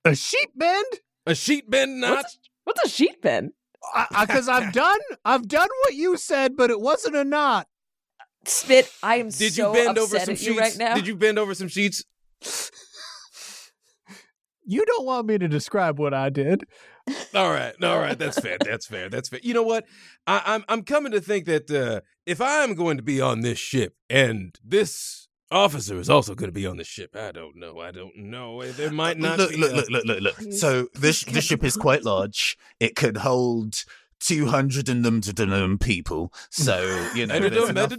[0.04, 0.86] a sheet bend?
[1.26, 3.52] a sheet bend knot what's, what's a sheet bend?
[4.10, 7.66] Because I've done I've done what you said, but it wasn't a knot.
[8.46, 8.90] Spit.
[9.02, 10.94] I am did so you bend upset over some sheets you right now.
[10.94, 12.04] did you bend over some sheets
[14.64, 16.64] You don't want me to describe what I did.
[17.34, 18.56] All right, all right, that's fair.
[18.64, 19.08] That's fair.
[19.08, 19.40] That's fair.
[19.42, 19.84] You know what?
[20.28, 23.58] I, I'm I'm coming to think that uh, if I'm going to be on this
[23.58, 25.19] ship and this
[25.50, 27.80] officer is also going to be on the ship, I don't know.
[27.80, 28.62] I don't know.
[28.72, 29.56] There might uh, not look, be.
[29.56, 30.52] look, a- look, look, look, look.
[30.52, 32.56] So this please, the ship is quite large.
[32.78, 33.84] It could hold
[34.18, 36.32] two hundred and them to them people.
[36.50, 37.92] So you know, there's enough-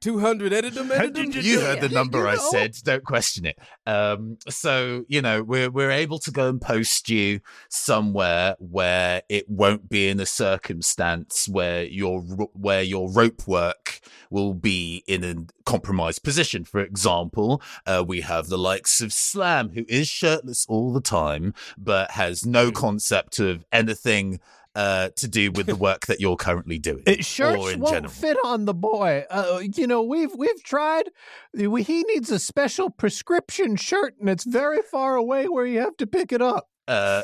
[0.00, 1.42] edidum, two hundred edidum, edidum.
[1.42, 2.76] you heard the You number I said.
[2.84, 3.58] Don't question it.
[3.86, 9.48] Um, so you know we're we're able to go and post you somewhere where it
[9.48, 14.00] won't be in a circumstance where your where your rope work
[14.30, 16.64] will be in a compromised position.
[16.64, 21.54] For example, uh, we have the likes of Slam, who is shirtless all the time,
[21.76, 24.40] but has no concept of anything.
[24.76, 27.92] Uh, to do with the work that you're currently doing, It shirts or in won't
[27.92, 28.12] general.
[28.12, 29.24] fit on the boy.
[29.28, 31.10] Uh, you know, we've we've tried.
[31.52, 35.96] We, he needs a special prescription shirt, and it's very far away where you have
[35.96, 36.68] to pick it up.
[36.86, 37.22] Uh,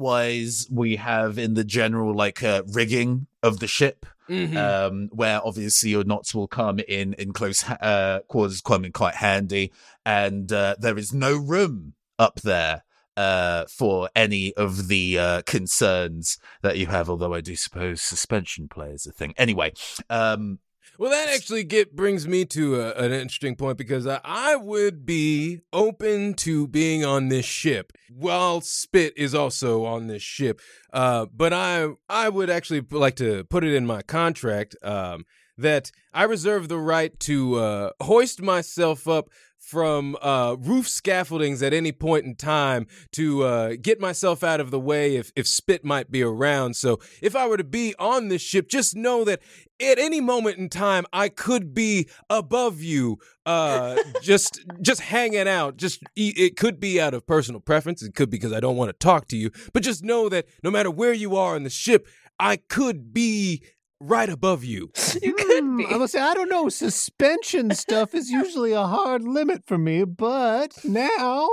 [0.00, 4.56] likewise, we have in the general like uh, rigging of the ship, Mhm.
[4.56, 8.92] um, where obviously your knots will come in in close ha- uh, quarters, come in
[8.92, 9.70] quite handy,
[10.06, 12.84] and uh, there is no room up there
[13.16, 17.08] uh, for any of the uh, concerns that you have.
[17.08, 19.34] Although I do suppose suspension play is a thing.
[19.36, 19.72] Anyway,
[20.10, 20.58] um,
[20.98, 25.04] Well, that actually get brings me to a, an interesting point because I, I would
[25.04, 30.60] be open to being on this ship while Spit is also on this ship.
[30.92, 35.24] Uh, but I I would actually like to put it in my contract um,
[35.58, 39.28] that I reserve the right to uh, hoist myself up
[39.66, 44.70] from uh, roof scaffoldings at any point in time to uh, get myself out of
[44.70, 46.76] the way if, if Spit might be around.
[46.76, 49.40] So if I were to be on this ship, just know that
[49.80, 55.78] at any moment in time I could be above you, uh, just just hanging out.
[55.78, 58.04] Just it could be out of personal preference.
[58.04, 59.50] It could be because I don't want to talk to you.
[59.72, 62.06] But just know that no matter where you are on the ship,
[62.38, 63.62] I could be
[64.00, 64.90] right above you.
[65.22, 65.86] You could Hmm, be.
[65.86, 66.68] I must say, I don't know.
[66.68, 71.48] Suspension stuff is usually a hard limit for me, but now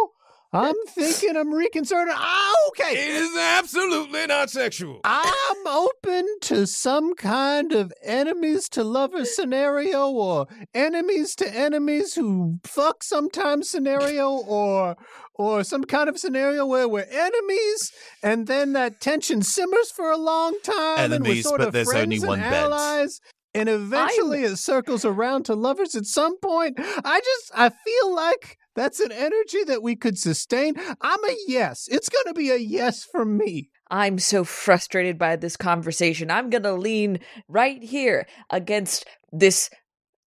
[0.52, 2.10] I'm thinking I'm reconsidering.
[2.12, 2.94] Ah, It okay.
[3.02, 5.00] It is absolutely not sexual.
[5.04, 12.60] I'm open to some kind of enemies to lovers scenario or enemies to enemies who
[12.64, 14.96] fuck sometimes scenario or
[15.36, 17.92] or some kind of scenario where we're enemies
[18.22, 21.74] and then that tension simmers for a long time and we're Enemies, sort but of
[21.74, 22.54] there's friends only and one bed.
[22.54, 23.20] allies
[23.54, 26.76] and eventually it circles around to lovers at some point.
[26.80, 30.74] I just I feel like that's an energy that we could sustain.
[31.02, 31.88] I'm a yes.
[31.92, 33.70] It's going to be a yes for me.
[33.92, 36.32] I'm so frustrated by this conversation.
[36.32, 39.70] I'm going to lean right here against this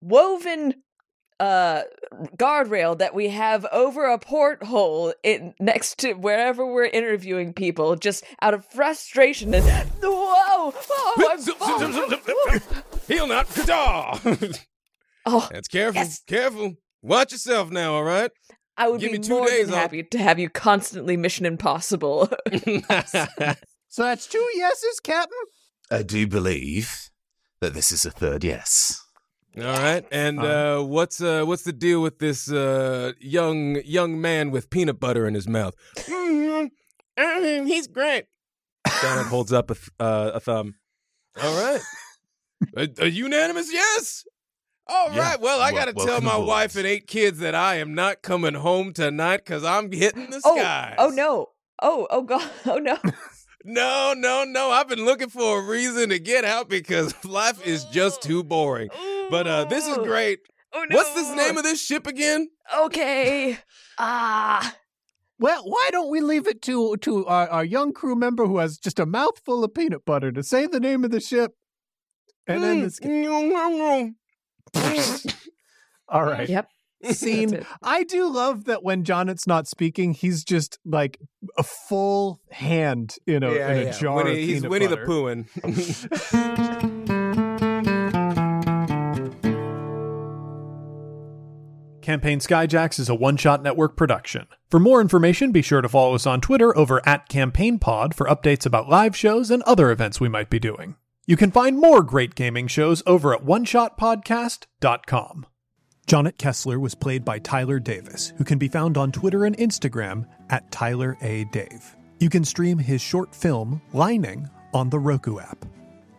[0.00, 0.74] woven
[1.38, 1.82] uh
[2.36, 8.24] guardrail that we have over a porthole in next to wherever we're interviewing people just
[8.40, 9.64] out of frustration and
[10.02, 12.60] whoa, whoa I'm falling.
[13.08, 13.48] He'll not.
[13.48, 14.54] Kata!
[15.26, 16.00] oh That's careful.
[16.00, 16.22] Yes.
[16.26, 16.74] Careful.
[17.02, 18.30] Watch yourself now, all right?
[18.78, 19.80] I would Give be two more days than off.
[19.82, 22.28] happy to have you constantly Mission Impossible.
[23.88, 25.38] So that's two yeses, Captain.
[25.90, 27.08] I do believe
[27.60, 29.00] that this is a third yes.
[29.58, 34.50] All right, and uh, what's uh, what's the deal with this uh, young young man
[34.50, 35.74] with peanut butter in his mouth?
[35.96, 36.70] Mm,
[37.18, 38.26] mm, he's great.
[39.00, 40.74] Donald holds up a, th- uh, a thumb.
[41.42, 41.80] All right,
[42.76, 44.26] a, a unanimous yes.
[44.88, 45.16] All right.
[45.16, 45.36] Yeah.
[45.40, 48.54] Well, I got to tell my wife and eight kids that I am not coming
[48.54, 50.94] home tonight because I'm hitting the oh, skies.
[50.98, 51.48] oh no.
[51.82, 52.50] Oh, oh god.
[52.66, 52.98] Oh no.
[53.68, 54.70] No, no, no.
[54.70, 58.88] I've been looking for a reason to get out because life is just too boring.
[59.28, 60.38] But uh, this is great.
[60.72, 60.96] Oh no.
[60.96, 62.48] What's this name of this ship again?
[62.78, 63.58] Okay.
[63.98, 64.76] Ah.
[65.38, 68.78] Well, why don't we leave it to to our, our young crew member who has
[68.78, 71.52] just a mouthful of peanut butter to say the name of the ship
[72.46, 73.00] and then this.
[73.00, 74.54] Mm.
[76.08, 76.48] All right.
[76.48, 76.68] Yep.
[77.12, 77.64] Scene.
[77.82, 81.18] I do love that when Jonnit's not speaking, he's just like
[81.56, 85.06] a full hand in a, in a jar Winnie, of he's peanut Winnie butter.
[85.06, 87.16] the Poohin.
[92.06, 94.46] Campaign Skyjacks is a one shot network production.
[94.70, 98.64] For more information, be sure to follow us on Twitter over at CampaignPod for updates
[98.64, 100.94] about live shows and other events we might be doing.
[101.26, 105.46] You can find more great gaming shows over at oneshotpodcast.com.
[106.06, 110.24] Jonnit Kessler was played by Tyler Davis, who can be found on Twitter and Instagram
[110.50, 111.44] at Tyler A.
[111.46, 111.96] Dave.
[112.20, 115.64] You can stream his short film, Lining, on the Roku app.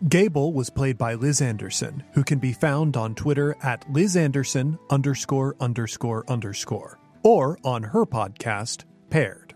[0.09, 4.77] Gable was played by Liz Anderson, who can be found on Twitter at Liz Anderson
[4.89, 9.55] underscore underscore underscore, or on her podcast, Paired.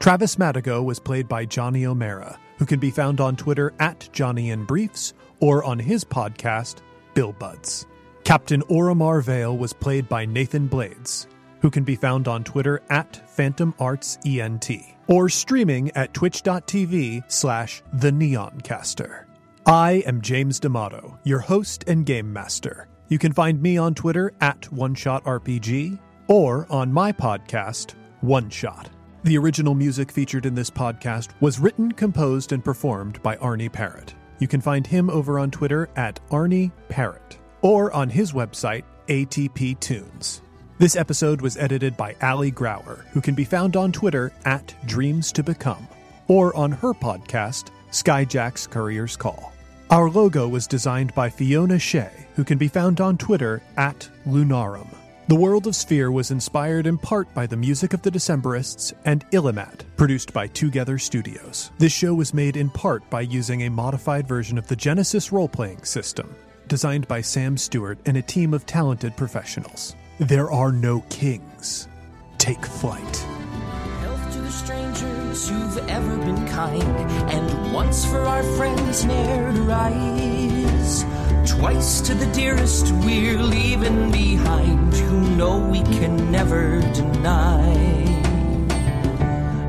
[0.00, 4.50] Travis Madigo was played by Johnny O'Mara, who can be found on Twitter at Johnny
[4.50, 6.82] in Briefs or on his podcast,
[7.14, 7.86] Bill Buds.
[8.24, 11.26] Captain Orimar Vale was played by Nathan Blades,
[11.60, 14.70] who can be found on Twitter at Phantom Arts ENT
[15.08, 19.24] or streaming at twitch.tv slash the neoncaster.
[19.66, 22.88] I am James D'Amato, your host and game master.
[23.08, 28.88] You can find me on Twitter at OneShotRPG or on my podcast, One Shot.
[29.24, 34.14] The original music featured in this podcast was written, composed, and performed by Arnie Parrott.
[34.38, 39.80] You can find him over on Twitter at Arnie Parrott or on his website, ATP
[39.80, 40.42] Tunes.
[40.78, 45.32] This episode was edited by Ali Grauer, who can be found on Twitter at Dreams
[45.32, 45.86] to Become,
[46.28, 49.52] or on her podcast, Skyjack's Courier's Call.
[49.90, 54.88] Our logo was designed by Fiona Shea, who can be found on Twitter at Lunarum.
[55.28, 59.24] The World of Sphere was inspired in part by the music of the Decemberists and
[59.30, 61.70] Illimat, produced by Twogether Studios.
[61.78, 65.48] This show was made in part by using a modified version of the Genesys role
[65.48, 66.34] playing system,
[66.72, 69.94] designed by Sam Stewart and a team of talented professionals.
[70.18, 71.86] There are no kings.
[72.38, 73.16] Take flight.
[74.00, 76.82] Health to the strangers who've ever been kind,
[77.30, 81.04] and once for our friends ne'er to rise.
[81.46, 87.74] Twice to the dearest we're leaving behind, who know we can never deny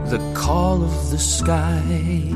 [0.08, 2.33] the call of the sky.